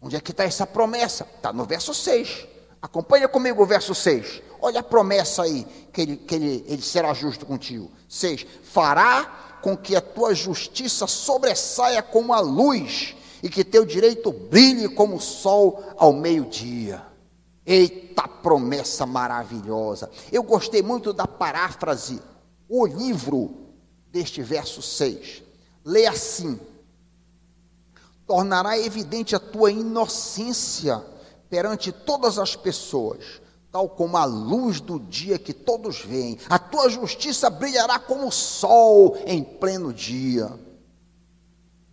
Onde 0.00 0.16
é 0.16 0.20
que 0.20 0.30
está 0.30 0.44
essa 0.44 0.66
promessa? 0.66 1.26
Está 1.36 1.52
no 1.52 1.64
verso 1.64 1.92
6. 1.92 2.46
Acompanha 2.80 3.28
comigo 3.28 3.62
o 3.62 3.66
verso 3.66 3.94
6. 3.94 4.42
Olha 4.60 4.80
a 4.80 4.82
promessa 4.82 5.42
aí, 5.42 5.66
que 5.92 6.00
ele, 6.00 6.16
que 6.16 6.34
ele, 6.34 6.64
ele 6.68 6.82
será 6.82 7.12
justo 7.14 7.44
contigo. 7.44 7.90
6. 8.08 8.46
Fará 8.62 9.58
com 9.62 9.76
que 9.76 9.94
a 9.94 10.00
tua 10.00 10.34
justiça 10.34 11.06
sobressaia 11.06 12.02
como 12.02 12.32
a 12.32 12.40
luz 12.40 13.14
e 13.42 13.48
que 13.48 13.64
teu 13.64 13.84
direito 13.84 14.32
brilhe 14.32 14.88
como 14.88 15.16
o 15.16 15.20
sol 15.20 15.82
ao 15.96 16.12
meio-dia. 16.12 17.11
Eita 17.64 18.26
promessa 18.26 19.06
maravilhosa. 19.06 20.10
Eu 20.30 20.42
gostei 20.42 20.82
muito 20.82 21.12
da 21.12 21.26
paráfrase, 21.26 22.20
o 22.68 22.86
livro 22.86 23.68
deste 24.10 24.42
verso 24.42 24.82
6. 24.82 25.42
Lê 25.84 26.06
assim: 26.06 26.58
tornará 28.26 28.78
evidente 28.78 29.36
a 29.36 29.40
tua 29.40 29.70
inocência 29.70 31.02
perante 31.48 31.92
todas 31.92 32.38
as 32.38 32.56
pessoas, 32.56 33.40
tal 33.70 33.88
como 33.88 34.16
a 34.16 34.24
luz 34.24 34.80
do 34.80 34.98
dia 34.98 35.38
que 35.38 35.52
todos 35.52 36.00
veem. 36.00 36.38
A 36.48 36.58
tua 36.58 36.88
justiça 36.88 37.48
brilhará 37.48 37.98
como 37.98 38.26
o 38.26 38.32
sol 38.32 39.18
em 39.26 39.44
pleno 39.44 39.92
dia. 39.92 40.50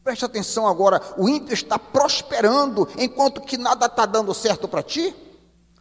Preste 0.03 0.25
atenção 0.25 0.65
agora, 0.67 1.01
o 1.17 1.29
ímpio 1.29 1.53
está 1.53 1.77
prosperando 1.77 2.87
enquanto 2.97 3.41
que 3.41 3.57
nada 3.57 3.85
está 3.85 4.05
dando 4.05 4.33
certo 4.33 4.67
para 4.67 4.81
ti? 4.81 5.13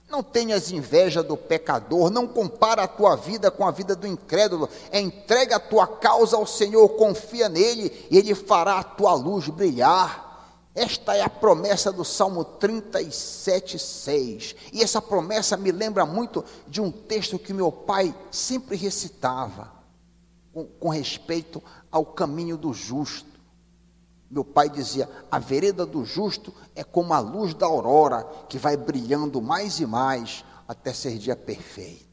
Não 0.08 0.22
tenhas 0.22 0.72
inveja 0.72 1.22
do 1.22 1.36
pecador, 1.36 2.08
não 2.08 2.26
compara 2.26 2.84
a 2.84 2.88
tua 2.88 3.14
vida 3.14 3.50
com 3.50 3.66
a 3.66 3.70
vida 3.70 3.94
do 3.94 4.06
incrédulo. 4.06 4.68
Entrega 4.90 5.56
a 5.56 5.60
tua 5.60 5.86
causa 5.86 6.36
ao 6.36 6.46
Senhor, 6.46 6.88
confia 6.90 7.48
nele 7.48 8.06
e 8.10 8.16
ele 8.16 8.34
fará 8.34 8.78
a 8.78 8.84
tua 8.84 9.12
luz 9.12 9.48
brilhar. 9.48 10.26
Esta 10.74 11.14
é 11.14 11.22
a 11.22 11.28
promessa 11.28 11.92
do 11.92 12.04
Salmo 12.04 12.44
37, 12.44 13.78
6. 13.78 14.56
E 14.72 14.82
essa 14.82 15.02
promessa 15.02 15.56
me 15.56 15.72
lembra 15.72 16.06
muito 16.06 16.44
de 16.66 16.80
um 16.80 16.90
texto 16.90 17.38
que 17.38 17.52
meu 17.52 17.70
pai 17.70 18.14
sempre 18.30 18.76
recitava, 18.76 19.70
com, 20.54 20.64
com 20.64 20.88
respeito 20.88 21.62
ao 21.90 22.06
caminho 22.06 22.56
do 22.56 22.72
justo. 22.72 23.38
Meu 24.30 24.44
pai 24.44 24.68
dizia: 24.68 25.08
a 25.30 25.38
vereda 25.38 25.86
do 25.86 26.04
justo 26.04 26.52
é 26.74 26.84
como 26.84 27.12
a 27.14 27.18
luz 27.18 27.54
da 27.54 27.66
aurora, 27.66 28.24
que 28.48 28.58
vai 28.58 28.76
brilhando 28.76 29.40
mais 29.40 29.80
e 29.80 29.86
mais 29.86 30.44
até 30.66 30.92
ser 30.92 31.16
dia 31.18 31.34
perfeito. 31.34 32.08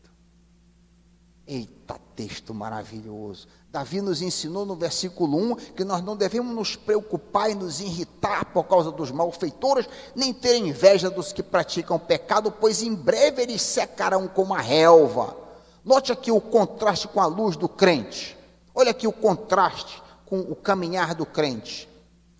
Eita, 1.48 2.00
texto 2.16 2.54
maravilhoso. 2.54 3.48
Davi 3.70 4.02
nos 4.02 4.22
ensinou 4.22 4.66
no 4.66 4.76
versículo 4.76 5.38
1 5.38 5.56
que 5.76 5.84
nós 5.84 6.02
não 6.02 6.16
devemos 6.16 6.56
nos 6.56 6.76
preocupar 6.76 7.52
e 7.52 7.56
nos 7.56 7.82
irritar 7.82 8.46
por 8.46 8.64
causa 8.64 8.90
dos 8.90 9.12
malfeitores, 9.12 9.88
nem 10.16 10.34
ter 10.34 10.56
inveja 10.58 11.10
dos 11.10 11.34
que 11.34 11.44
praticam 11.44 12.00
pecado, 12.00 12.50
pois 12.50 12.82
em 12.82 12.96
breve 12.96 13.44
eles 13.44 13.62
secarão 13.62 14.28
como 14.28 14.56
a 14.56 14.62
relva. 14.62 15.38
Note 15.84 16.12
aqui 16.12 16.32
o 16.32 16.42
contraste 16.42 17.08
com 17.10 17.20
a 17.20 17.28
luz 17.28 17.58
do 17.58 17.68
crente. 17.70 18.36
Olha 18.74 18.92
aqui 18.92 19.06
o 19.06 19.14
contraste 19.14 20.02
com 20.26 20.40
o 20.40 20.56
caminhar 20.56 21.14
do 21.14 21.26
crente. 21.26 21.88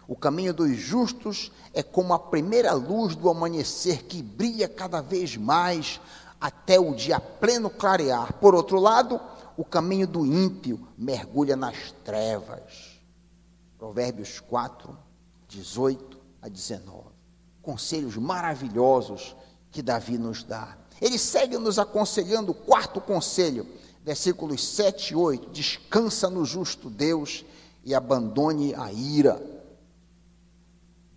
O 0.08 0.16
caminho 0.16 0.54
dos 0.54 0.76
justos 0.78 1.52
é 1.74 1.82
como 1.82 2.14
a 2.14 2.20
primeira 2.20 2.74
luz 2.74 3.16
do 3.16 3.30
amanhecer 3.30 4.04
que 4.04 4.22
brilha 4.22 4.68
cada 4.68 5.02
vez 5.02 5.36
mais 5.36 6.00
até 6.40 6.80
o 6.80 6.94
dia 6.94 7.20
pleno 7.20 7.70
clarear. 7.70 8.34
Por 8.34 8.54
outro 8.54 8.80
lado, 8.80 9.20
o 9.58 9.64
caminho 9.64 10.06
do 10.06 10.26
ímpio 10.26 10.88
mergulha 10.98 11.56
nas 11.56 11.92
trevas. 12.04 13.00
Provérbios 13.78 14.40
4, 14.40 14.98
18 15.48 16.18
a 16.42 16.48
19. 16.48 17.04
Conselhos 17.62 18.16
maravilhosos 18.18 19.36
que 19.72 19.82
Davi 19.82 20.18
nos 20.18 20.44
dá. 20.44 20.78
Ele 21.02 21.18
segue 21.18 21.58
nos 21.58 21.80
aconselhando 21.80 22.52
o 22.52 22.56
quarto 22.56 23.02
conselho, 23.02 23.68
versículos 24.04 24.64
7 24.64 25.14
e 25.14 25.16
8. 25.16 25.50
Descansa 25.50 26.30
no 26.30 26.46
justo 26.46 26.90
Deus 26.90 27.44
e 27.84 27.94
abandone 27.94 28.74
a 28.76 28.92
ira. 28.92 29.55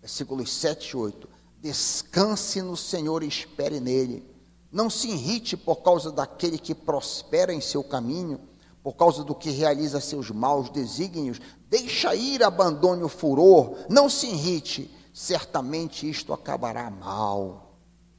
Versículos 0.01 0.51
7 0.51 0.91
e 0.91 0.97
8. 0.97 1.29
Descanse 1.61 2.61
no 2.61 2.77
Senhor 2.77 3.23
e 3.23 3.27
espere 3.27 3.79
nele. 3.79 4.25
Não 4.71 4.89
se 4.89 5.09
irrite 5.09 5.57
por 5.57 5.77
causa 5.77 6.11
daquele 6.11 6.57
que 6.57 6.75
prospera 6.75 7.53
em 7.53 7.59
seu 7.59 7.83
caminho, 7.83 8.39
por 8.83 8.93
causa 8.93 9.23
do 9.23 9.35
que 9.35 9.49
realiza 9.49 9.99
seus 9.99 10.31
maus 10.31 10.69
desígnios, 10.69 11.39
deixa 11.69 12.15
ir, 12.15 12.43
abandone 12.43 13.03
o 13.03 13.09
furor, 13.09 13.75
não 13.89 14.09
se 14.09 14.27
irrite, 14.27 14.89
certamente 15.13 16.09
isto 16.09 16.31
acabará 16.31 16.89
mal. 16.89 17.75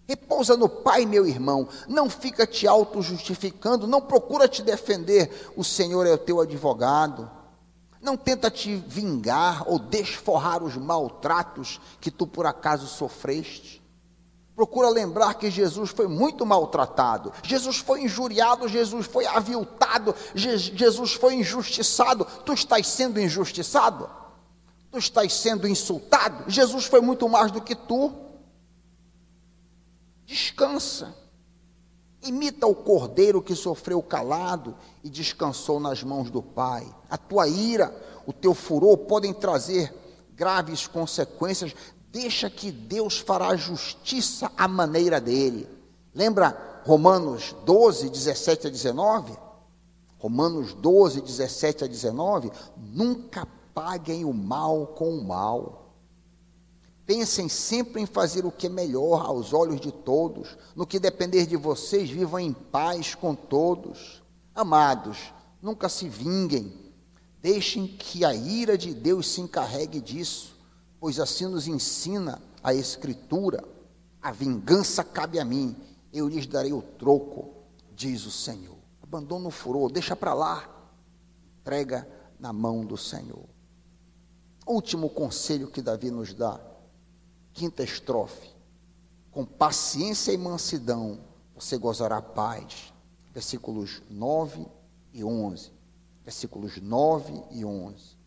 Repousa 0.07 0.57
no 0.57 0.69
Pai, 0.69 1.07
meu 1.07 1.27
irmão, 1.27 1.69
não 1.89 2.11
fica 2.11 2.47
te 2.47 2.67
auto-justificando, 2.67 3.87
não 3.87 4.01
procura 4.01 4.49
te 4.49 4.61
defender, 4.61 5.53
o 5.57 5.63
Senhor 5.63 6.05
é 6.05 6.13
o 6.13 6.19
teu 6.19 6.41
advogado. 6.41 7.31
Não 8.01 8.17
tenta 8.17 8.51
te 8.51 8.75
vingar 8.77 9.69
ou 9.69 9.79
desforrar 9.79 10.63
os 10.63 10.77
maltratos 10.77 11.81
que 12.01 12.11
tu 12.11 12.27
por 12.27 12.47
acaso 12.47 12.87
sofreste. 12.87 13.81
Procura 14.57 14.91
lembrar 14.91 15.35
que 15.35 15.51
Jesus 15.51 15.91
foi 15.91 16.07
muito 16.07 16.45
maltratado, 16.45 17.33
Jesus 17.43 17.79
foi 17.79 18.03
injuriado, 18.03 18.69
Jesus 18.69 19.07
foi 19.07 19.25
aviltado, 19.27 20.15
Jesus 20.35 21.13
foi 21.15 21.35
injustiçado. 21.37 22.27
Tu 22.45 22.53
estás 22.53 22.87
sendo 22.87 23.19
injustiçado? 23.19 24.11
Tu 24.91 24.99
estás 24.99 25.33
sendo 25.33 25.67
insultado? 25.69 26.45
Jesus 26.51 26.85
foi 26.85 27.01
muito 27.01 27.29
mais 27.29 27.51
do 27.51 27.63
que 27.63 27.75
tu. 27.75 28.13
Descansa. 30.27 31.15
Imita 32.23 32.67
o 32.67 32.75
cordeiro 32.75 33.41
que 33.41 33.55
sofreu 33.55 34.03
calado 34.03 34.77
e 35.03 35.09
descansou 35.09 35.81
nas 35.81 36.03
mãos 36.03 36.31
do 36.31 36.43
Pai. 36.43 36.87
A 37.09 37.17
tua 37.17 37.49
ira, 37.49 37.95
o 38.27 38.33
teu 38.33 38.55
furor 38.55 38.99
podem 38.99 39.33
trazer 39.33 39.95
graves 40.35 40.87
consequências. 40.87 41.75
Deixa 42.13 42.51
que 42.51 42.71
Deus 42.71 43.19
fará 43.19 43.57
justiça 43.57 44.53
à 44.57 44.69
maneira 44.69 45.21
dele. 45.21 45.67
Lembra 46.15 46.83
Romanos 46.85 47.55
12, 47.65 48.11
17 48.11 48.67
a 48.67 48.71
19? 48.71 49.37
Romanos 50.19 50.75
12, 50.75 51.23
17 51.23 51.85
a 51.85 51.87
19. 51.87 52.51
Nunca 52.77 53.49
paguem 53.75 54.25
o 54.25 54.33
mal 54.35 54.89
com 54.89 55.11
o 55.11 55.25
mal. 55.25 55.90
Pensem 57.11 57.49
sempre 57.49 58.01
em 58.01 58.07
fazer 58.07 58.47
o 58.47 58.53
que 58.53 58.69
é 58.69 58.71
melhor 58.71 59.27
aos 59.27 59.53
olhos 59.53 59.81
de 59.81 59.91
todos. 59.91 60.57
No 60.77 60.87
que 60.87 61.01
depender 61.01 61.45
de 61.47 61.57
vocês, 61.57 62.09
vivam 62.09 62.39
em 62.39 62.53
paz 62.53 63.15
com 63.17 63.35
todos. 63.35 64.23
Amados, 64.55 65.33
nunca 65.61 65.89
se 65.89 66.09
vinguem. 66.09 66.73
Deixem 67.43 67.89
que 67.89 68.25
a 68.25 68.33
ira 68.35 68.79
de 68.79 68.95
Deus 68.95 69.27
se 69.27 69.41
encarregue 69.41 70.01
disso 70.01 70.61
pois 71.01 71.19
assim 71.19 71.47
nos 71.47 71.67
ensina 71.67 72.41
a 72.63 72.75
Escritura: 72.75 73.65
a 74.21 74.31
vingança 74.31 75.03
cabe 75.03 75.41
a 75.41 75.45
mim, 75.45 75.75
eu 76.13 76.29
lhes 76.29 76.47
darei 76.47 76.73
o 76.73 76.83
troco, 76.83 77.55
diz 77.97 78.27
o 78.27 78.31
Senhor. 78.31 78.77
Abandona 79.03 79.49
o 79.49 79.51
furor, 79.51 79.91
deixa 79.91 80.15
para 80.15 80.35
lá, 80.35 80.69
entrega 81.61 82.07
na 82.39 82.53
mão 82.53 82.85
do 82.85 82.97
Senhor. 82.97 83.47
Último 84.67 85.09
conselho 85.09 85.69
que 85.69 85.83
Davi 85.83 86.11
nos 86.11 86.35
dá, 86.35 86.61
quinta 87.53 87.83
estrofe: 87.83 88.51
com 89.31 89.45
paciência 89.45 90.33
e 90.33 90.37
mansidão 90.39 91.21
você 91.55 91.77
gozará 91.77 92.21
paz. 92.21 92.93
Versículos 93.33 94.03
9 94.11 94.67
e 95.13 95.23
11. 95.23 95.71
Versículos 96.25 96.81
9 96.81 97.43
e 97.53 97.65
11. 97.65 98.19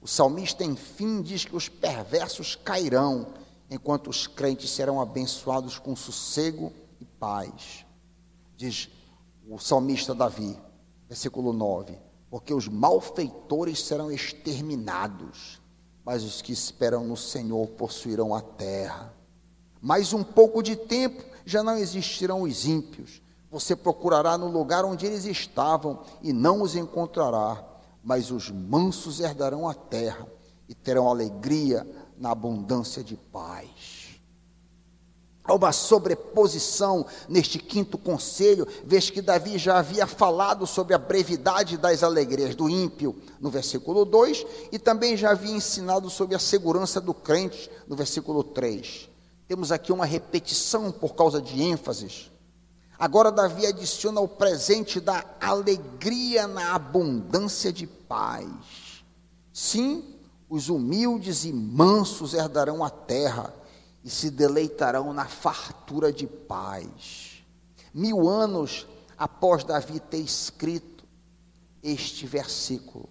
O 0.00 0.06
salmista, 0.06 0.64
enfim, 0.64 1.22
diz 1.22 1.44
que 1.44 1.54
os 1.54 1.68
perversos 1.68 2.56
cairão, 2.56 3.34
enquanto 3.70 4.08
os 4.08 4.26
crentes 4.26 4.70
serão 4.70 5.00
abençoados 5.00 5.78
com 5.78 5.94
sossego 5.94 6.72
e 7.00 7.04
paz. 7.04 7.84
Diz 8.56 8.88
o 9.48 9.58
salmista 9.58 10.14
Davi, 10.14 10.58
versículo 11.08 11.52
9: 11.52 11.96
Porque 12.30 12.52
os 12.52 12.68
malfeitores 12.68 13.80
serão 13.80 14.10
exterminados, 14.10 15.57
mas 16.08 16.24
os 16.24 16.40
que 16.40 16.52
esperam 16.52 17.04
no 17.04 17.18
Senhor 17.18 17.68
possuirão 17.68 18.34
a 18.34 18.40
terra. 18.40 19.12
Mais 19.78 20.14
um 20.14 20.24
pouco 20.24 20.62
de 20.62 20.74
tempo 20.74 21.22
já 21.44 21.62
não 21.62 21.76
existirão 21.76 22.40
os 22.42 22.64
ímpios. 22.64 23.20
Você 23.50 23.76
procurará 23.76 24.38
no 24.38 24.48
lugar 24.48 24.86
onde 24.86 25.04
eles 25.04 25.26
estavam 25.26 25.98
e 26.22 26.32
não 26.32 26.62
os 26.62 26.74
encontrará 26.74 27.62
mas 28.02 28.30
os 28.30 28.50
mansos 28.50 29.20
herdarão 29.20 29.68
a 29.68 29.74
terra 29.74 30.26
e 30.66 30.74
terão 30.74 31.10
alegria 31.10 31.86
na 32.16 32.30
abundância 32.30 33.04
de 33.04 33.16
paz. 33.16 33.97
Há 35.48 35.54
uma 35.54 35.72
sobreposição 35.72 37.06
neste 37.26 37.58
quinto 37.58 37.96
conselho, 37.96 38.68
vez 38.84 39.08
que 39.08 39.22
Davi 39.22 39.56
já 39.56 39.78
havia 39.78 40.06
falado 40.06 40.66
sobre 40.66 40.92
a 40.92 40.98
brevidade 40.98 41.78
das 41.78 42.02
alegrias 42.02 42.54
do 42.54 42.68
ímpio, 42.68 43.16
no 43.40 43.48
versículo 43.48 44.04
2, 44.04 44.44
e 44.70 44.78
também 44.78 45.16
já 45.16 45.30
havia 45.30 45.56
ensinado 45.56 46.10
sobre 46.10 46.36
a 46.36 46.38
segurança 46.38 47.00
do 47.00 47.14
crente, 47.14 47.70
no 47.88 47.96
versículo 47.96 48.44
3. 48.44 49.08
Temos 49.48 49.72
aqui 49.72 49.90
uma 49.90 50.04
repetição 50.04 50.92
por 50.92 51.14
causa 51.14 51.40
de 51.40 51.62
ênfases. 51.62 52.30
Agora, 52.98 53.32
Davi 53.32 53.64
adiciona 53.64 54.20
o 54.20 54.28
presente 54.28 55.00
da 55.00 55.24
alegria 55.40 56.46
na 56.46 56.74
abundância 56.74 57.72
de 57.72 57.86
paz. 57.86 58.44
Sim, 59.50 60.04
os 60.46 60.68
humildes 60.68 61.46
e 61.46 61.54
mansos 61.54 62.34
herdarão 62.34 62.84
a 62.84 62.90
terra 62.90 63.54
e 64.08 64.10
se 64.10 64.30
deleitarão 64.30 65.12
na 65.12 65.26
fartura 65.26 66.10
de 66.10 66.26
paz. 66.26 67.44
Mil 67.92 68.26
anos 68.26 68.86
após 69.18 69.64
Davi 69.64 70.00
ter 70.00 70.16
escrito 70.16 71.04
este 71.82 72.26
versículo, 72.26 73.06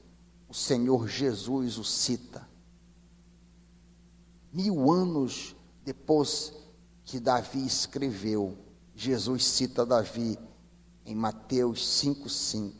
o 0.50 0.56
Senhor 0.56 1.08
Jesus 1.08 1.78
o 1.78 1.84
cita. 1.84 2.50
Mil 4.52 4.92
anos 4.92 5.56
depois 5.86 6.52
que 7.04 7.20
Davi 7.20 7.64
escreveu, 7.64 8.58
Jesus 8.96 9.46
cita 9.46 9.86
Davi 9.86 10.36
em 11.06 11.14
Mateus 11.14 12.02
5,5. 12.04 12.74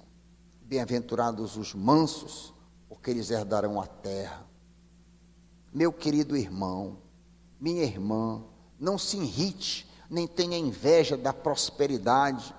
Bem-aventurados 0.64 1.56
os 1.56 1.76
mansos, 1.76 2.52
porque 2.90 3.12
eles 3.12 3.30
herdarão 3.30 3.80
a 3.80 3.86
terra. 3.86 4.44
Meu 5.72 5.94
querido 5.94 6.36
irmão, 6.36 7.06
minha 7.60 7.84
irmã, 7.84 8.44
não 8.80 8.98
se 8.98 9.18
irrite, 9.18 9.88
nem 10.10 10.28
tenha 10.28 10.58
inveja 10.58 11.18
da 11.18 11.34
prosperidade, 11.34 12.54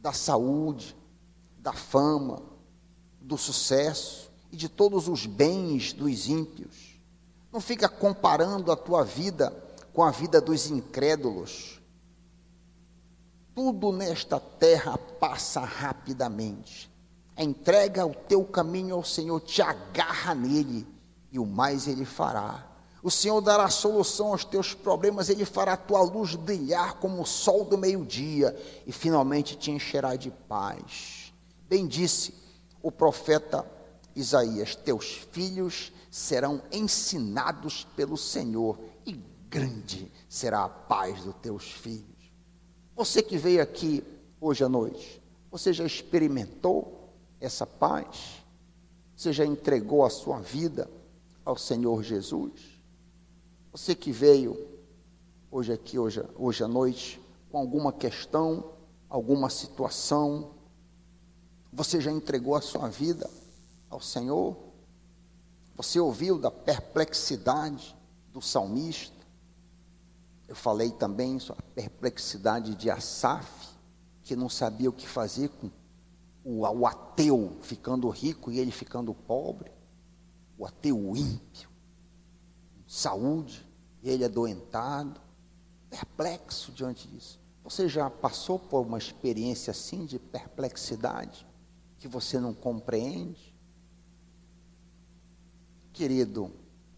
da 0.00 0.12
saúde, 0.12 0.96
da 1.58 1.72
fama, 1.72 2.42
do 3.20 3.36
sucesso 3.36 4.30
e 4.50 4.56
de 4.56 4.68
todos 4.68 5.08
os 5.08 5.26
bens 5.26 5.92
dos 5.92 6.28
ímpios. 6.28 7.00
Não 7.52 7.60
fica 7.60 7.88
comparando 7.88 8.70
a 8.70 8.76
tua 8.76 9.04
vida 9.04 9.50
com 9.92 10.02
a 10.02 10.10
vida 10.10 10.40
dos 10.40 10.70
incrédulos 10.70 11.80
tudo 13.60 13.92
nesta 13.92 14.40
terra 14.40 14.96
passa 14.96 15.60
rapidamente. 15.60 16.90
Entrega 17.36 18.06
o 18.06 18.14
teu 18.14 18.42
caminho 18.42 18.94
ao 18.94 19.04
Senhor, 19.04 19.38
te 19.40 19.60
agarra 19.60 20.34
nele, 20.34 20.86
e 21.30 21.38
o 21.38 21.44
mais 21.44 21.86
ele 21.86 22.06
fará. 22.06 22.66
O 23.02 23.10
Senhor 23.10 23.40
dará 23.40 23.68
solução 23.70 24.28
aos 24.28 24.44
teus 24.44 24.74
problemas, 24.74 25.30
ele 25.30 25.44
fará 25.44 25.72
a 25.72 25.76
tua 25.76 26.02
luz 26.02 26.34
brilhar 26.34 26.98
como 26.98 27.22
o 27.22 27.26
sol 27.26 27.64
do 27.64 27.78
meio-dia, 27.78 28.54
e 28.86 28.92
finalmente 28.92 29.56
te 29.56 29.70
encherá 29.70 30.16
de 30.16 30.30
paz. 30.30 31.32
Bem 31.68 31.86
disse 31.86 32.34
o 32.82 32.92
profeta 32.92 33.64
Isaías: 34.14 34.74
Teus 34.74 35.26
filhos 35.32 35.92
serão 36.10 36.60
ensinados 36.70 37.86
pelo 37.96 38.18
Senhor, 38.18 38.78
e 39.06 39.12
grande 39.48 40.10
será 40.28 40.64
a 40.64 40.68
paz 40.68 41.22
dos 41.22 41.34
teus 41.36 41.70
filhos. 41.72 42.04
Você 42.94 43.22
que 43.22 43.38
veio 43.38 43.62
aqui 43.62 44.04
hoje 44.38 44.62
à 44.62 44.68
noite, 44.68 45.22
você 45.50 45.72
já 45.72 45.84
experimentou 45.84 47.08
essa 47.40 47.66
paz? 47.66 48.44
Você 49.16 49.32
já 49.32 49.44
entregou 49.44 50.04
a 50.04 50.10
sua 50.10 50.38
vida 50.38 50.90
ao 51.44 51.56
Senhor 51.56 52.02
Jesus? 52.02 52.69
Você 53.72 53.94
que 53.94 54.10
veio 54.10 54.68
hoje 55.48 55.72
aqui, 55.72 55.96
hoje, 55.96 56.24
hoje 56.34 56.64
à 56.64 56.68
noite, 56.68 57.20
com 57.52 57.58
alguma 57.58 57.92
questão, 57.92 58.72
alguma 59.08 59.48
situação, 59.48 60.54
você 61.72 62.00
já 62.00 62.10
entregou 62.10 62.56
a 62.56 62.60
sua 62.60 62.88
vida 62.88 63.30
ao 63.88 64.00
Senhor? 64.00 64.56
Você 65.76 66.00
ouviu 66.00 66.36
da 66.36 66.50
perplexidade 66.50 67.96
do 68.32 68.42
salmista? 68.42 69.24
Eu 70.48 70.56
falei 70.56 70.90
também 70.90 71.38
sobre 71.38 71.62
a 71.64 71.74
perplexidade 71.74 72.74
de 72.74 72.90
Asaf, 72.90 73.68
que 74.24 74.34
não 74.34 74.48
sabia 74.48 74.90
o 74.90 74.92
que 74.92 75.06
fazer 75.06 75.48
com 75.48 75.70
o, 76.44 76.62
o 76.62 76.86
ateu 76.86 77.56
ficando 77.62 78.08
rico 78.08 78.50
e 78.50 78.58
ele 78.58 78.72
ficando 78.72 79.14
pobre. 79.14 79.70
O 80.58 80.66
ateu 80.66 81.16
ímpio, 81.16 81.69
saúde, 82.90 83.64
e 84.02 84.10
ele 84.10 84.24
adoentado, 84.24 85.20
perplexo 85.88 86.72
diante 86.72 87.06
disso. 87.06 87.38
Você 87.62 87.88
já 87.88 88.10
passou 88.10 88.58
por 88.58 88.80
uma 88.80 88.98
experiência 88.98 89.70
assim 89.70 90.04
de 90.04 90.18
perplexidade, 90.18 91.46
que 91.98 92.08
você 92.08 92.40
não 92.40 92.52
compreende? 92.52 93.54
Querido, 95.92 96.50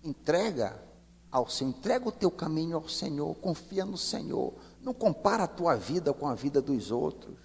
entrega 0.02 0.82
ao 1.30 1.46
Senhor, 1.46 1.70
entrega 1.70 2.08
o 2.08 2.12
teu 2.12 2.30
caminho 2.30 2.78
ao 2.78 2.88
Senhor, 2.88 3.34
confia 3.34 3.84
no 3.84 3.98
Senhor. 3.98 4.54
Não 4.80 4.94
compara 4.94 5.44
a 5.44 5.48
tua 5.48 5.76
vida 5.76 6.14
com 6.14 6.26
a 6.26 6.34
vida 6.34 6.62
dos 6.62 6.90
outros. 6.90 7.36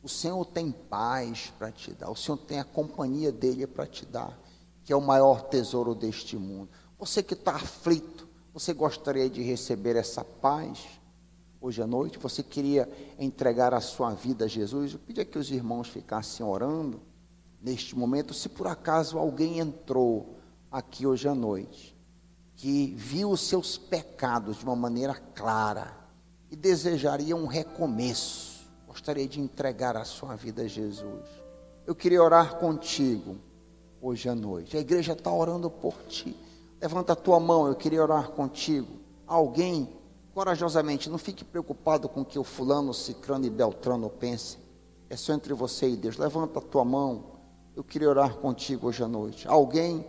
O 0.00 0.08
Senhor 0.08 0.44
tem 0.44 0.70
paz 0.70 1.52
para 1.58 1.72
te 1.72 1.90
dar, 1.92 2.08
o 2.08 2.16
Senhor 2.16 2.38
tem 2.38 2.60
a 2.60 2.64
companhia 2.64 3.32
dele 3.32 3.66
para 3.66 3.84
te 3.84 4.06
dar, 4.06 4.38
que 4.84 4.92
é 4.92 4.96
o 4.96 5.00
maior 5.00 5.42
tesouro 5.48 5.92
deste 5.92 6.36
mundo. 6.36 6.70
Você 7.00 7.22
que 7.22 7.32
está 7.32 7.52
aflito, 7.52 8.28
você 8.52 8.74
gostaria 8.74 9.30
de 9.30 9.40
receber 9.40 9.96
essa 9.96 10.22
paz 10.22 10.86
hoje 11.58 11.80
à 11.80 11.86
noite? 11.86 12.18
Você 12.18 12.42
queria 12.42 12.86
entregar 13.18 13.72
a 13.72 13.80
sua 13.80 14.12
vida 14.12 14.44
a 14.44 14.48
Jesus? 14.48 14.92
Eu 14.92 14.98
pedia 14.98 15.24
que 15.24 15.38
os 15.38 15.50
irmãos 15.50 15.88
ficassem 15.88 16.44
orando 16.44 17.00
neste 17.58 17.96
momento. 17.96 18.34
Se 18.34 18.50
por 18.50 18.66
acaso 18.66 19.16
alguém 19.16 19.60
entrou 19.60 20.36
aqui 20.70 21.06
hoje 21.06 21.26
à 21.26 21.34
noite, 21.34 21.96
que 22.54 22.94
viu 22.94 23.30
os 23.30 23.40
seus 23.48 23.78
pecados 23.78 24.58
de 24.58 24.64
uma 24.66 24.76
maneira 24.76 25.14
clara 25.14 25.96
e 26.50 26.56
desejaria 26.56 27.34
um 27.34 27.46
recomeço, 27.46 28.70
gostaria 28.86 29.26
de 29.26 29.40
entregar 29.40 29.96
a 29.96 30.04
sua 30.04 30.36
vida 30.36 30.64
a 30.64 30.68
Jesus. 30.68 31.24
Eu 31.86 31.94
queria 31.94 32.22
orar 32.22 32.56
contigo 32.56 33.38
hoje 34.02 34.28
à 34.28 34.34
noite. 34.34 34.76
A 34.76 34.80
igreja 34.80 35.14
está 35.14 35.32
orando 35.32 35.70
por 35.70 35.94
ti. 36.06 36.36
Levanta 36.80 37.12
a 37.12 37.16
tua 37.16 37.38
mão, 37.38 37.66
eu 37.66 37.74
queria 37.74 38.02
orar 38.02 38.30
contigo. 38.30 38.88
Alguém, 39.26 39.88
corajosamente, 40.32 41.10
não 41.10 41.18
fique 41.18 41.44
preocupado 41.44 42.08
com 42.08 42.22
o 42.22 42.24
que 42.24 42.38
o 42.38 42.44
fulano, 42.44 42.94
cicrano 42.94 43.44
e 43.44 43.50
beltrano 43.50 44.08
pensem. 44.08 44.58
É 45.10 45.16
só 45.16 45.34
entre 45.34 45.52
você 45.52 45.90
e 45.90 45.96
Deus. 45.96 46.16
Levanta 46.16 46.58
a 46.58 46.62
tua 46.62 46.84
mão. 46.84 47.24
Eu 47.76 47.84
queria 47.84 48.08
orar 48.08 48.36
contigo 48.36 48.88
hoje 48.88 49.02
à 49.02 49.08
noite. 49.08 49.46
Alguém 49.46 50.06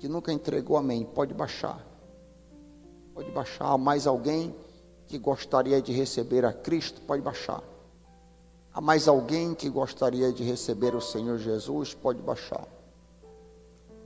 que 0.00 0.08
nunca 0.08 0.32
entregou 0.32 0.76
amém, 0.76 1.04
pode 1.04 1.32
baixar. 1.32 1.86
Pode 3.14 3.30
baixar. 3.30 3.78
Mais 3.78 4.06
alguém 4.06 4.54
que 5.06 5.18
gostaria 5.18 5.80
de 5.80 5.92
receber 5.92 6.44
a 6.44 6.52
Cristo, 6.52 7.00
pode 7.02 7.22
baixar. 7.22 7.62
Há 8.74 8.80
mais 8.80 9.06
alguém 9.06 9.54
que 9.54 9.68
gostaria 9.68 10.32
de 10.32 10.42
receber 10.42 10.96
o 10.96 11.00
Senhor 11.00 11.38
Jesus? 11.38 11.94
Pode 11.94 12.20
baixar. 12.22 12.66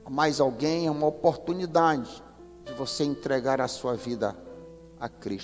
Há 0.07 0.09
mais 0.09 0.39
alguém? 0.39 0.87
É 0.87 0.89
uma 0.91 1.05
oportunidade 1.05 2.23
de 2.63 2.71
você 2.71 3.03
entregar 3.03 3.59
a 3.59 3.67
sua 3.67 3.93
vida 3.93 4.33
a 4.97 5.09
Cristo. 5.09 5.35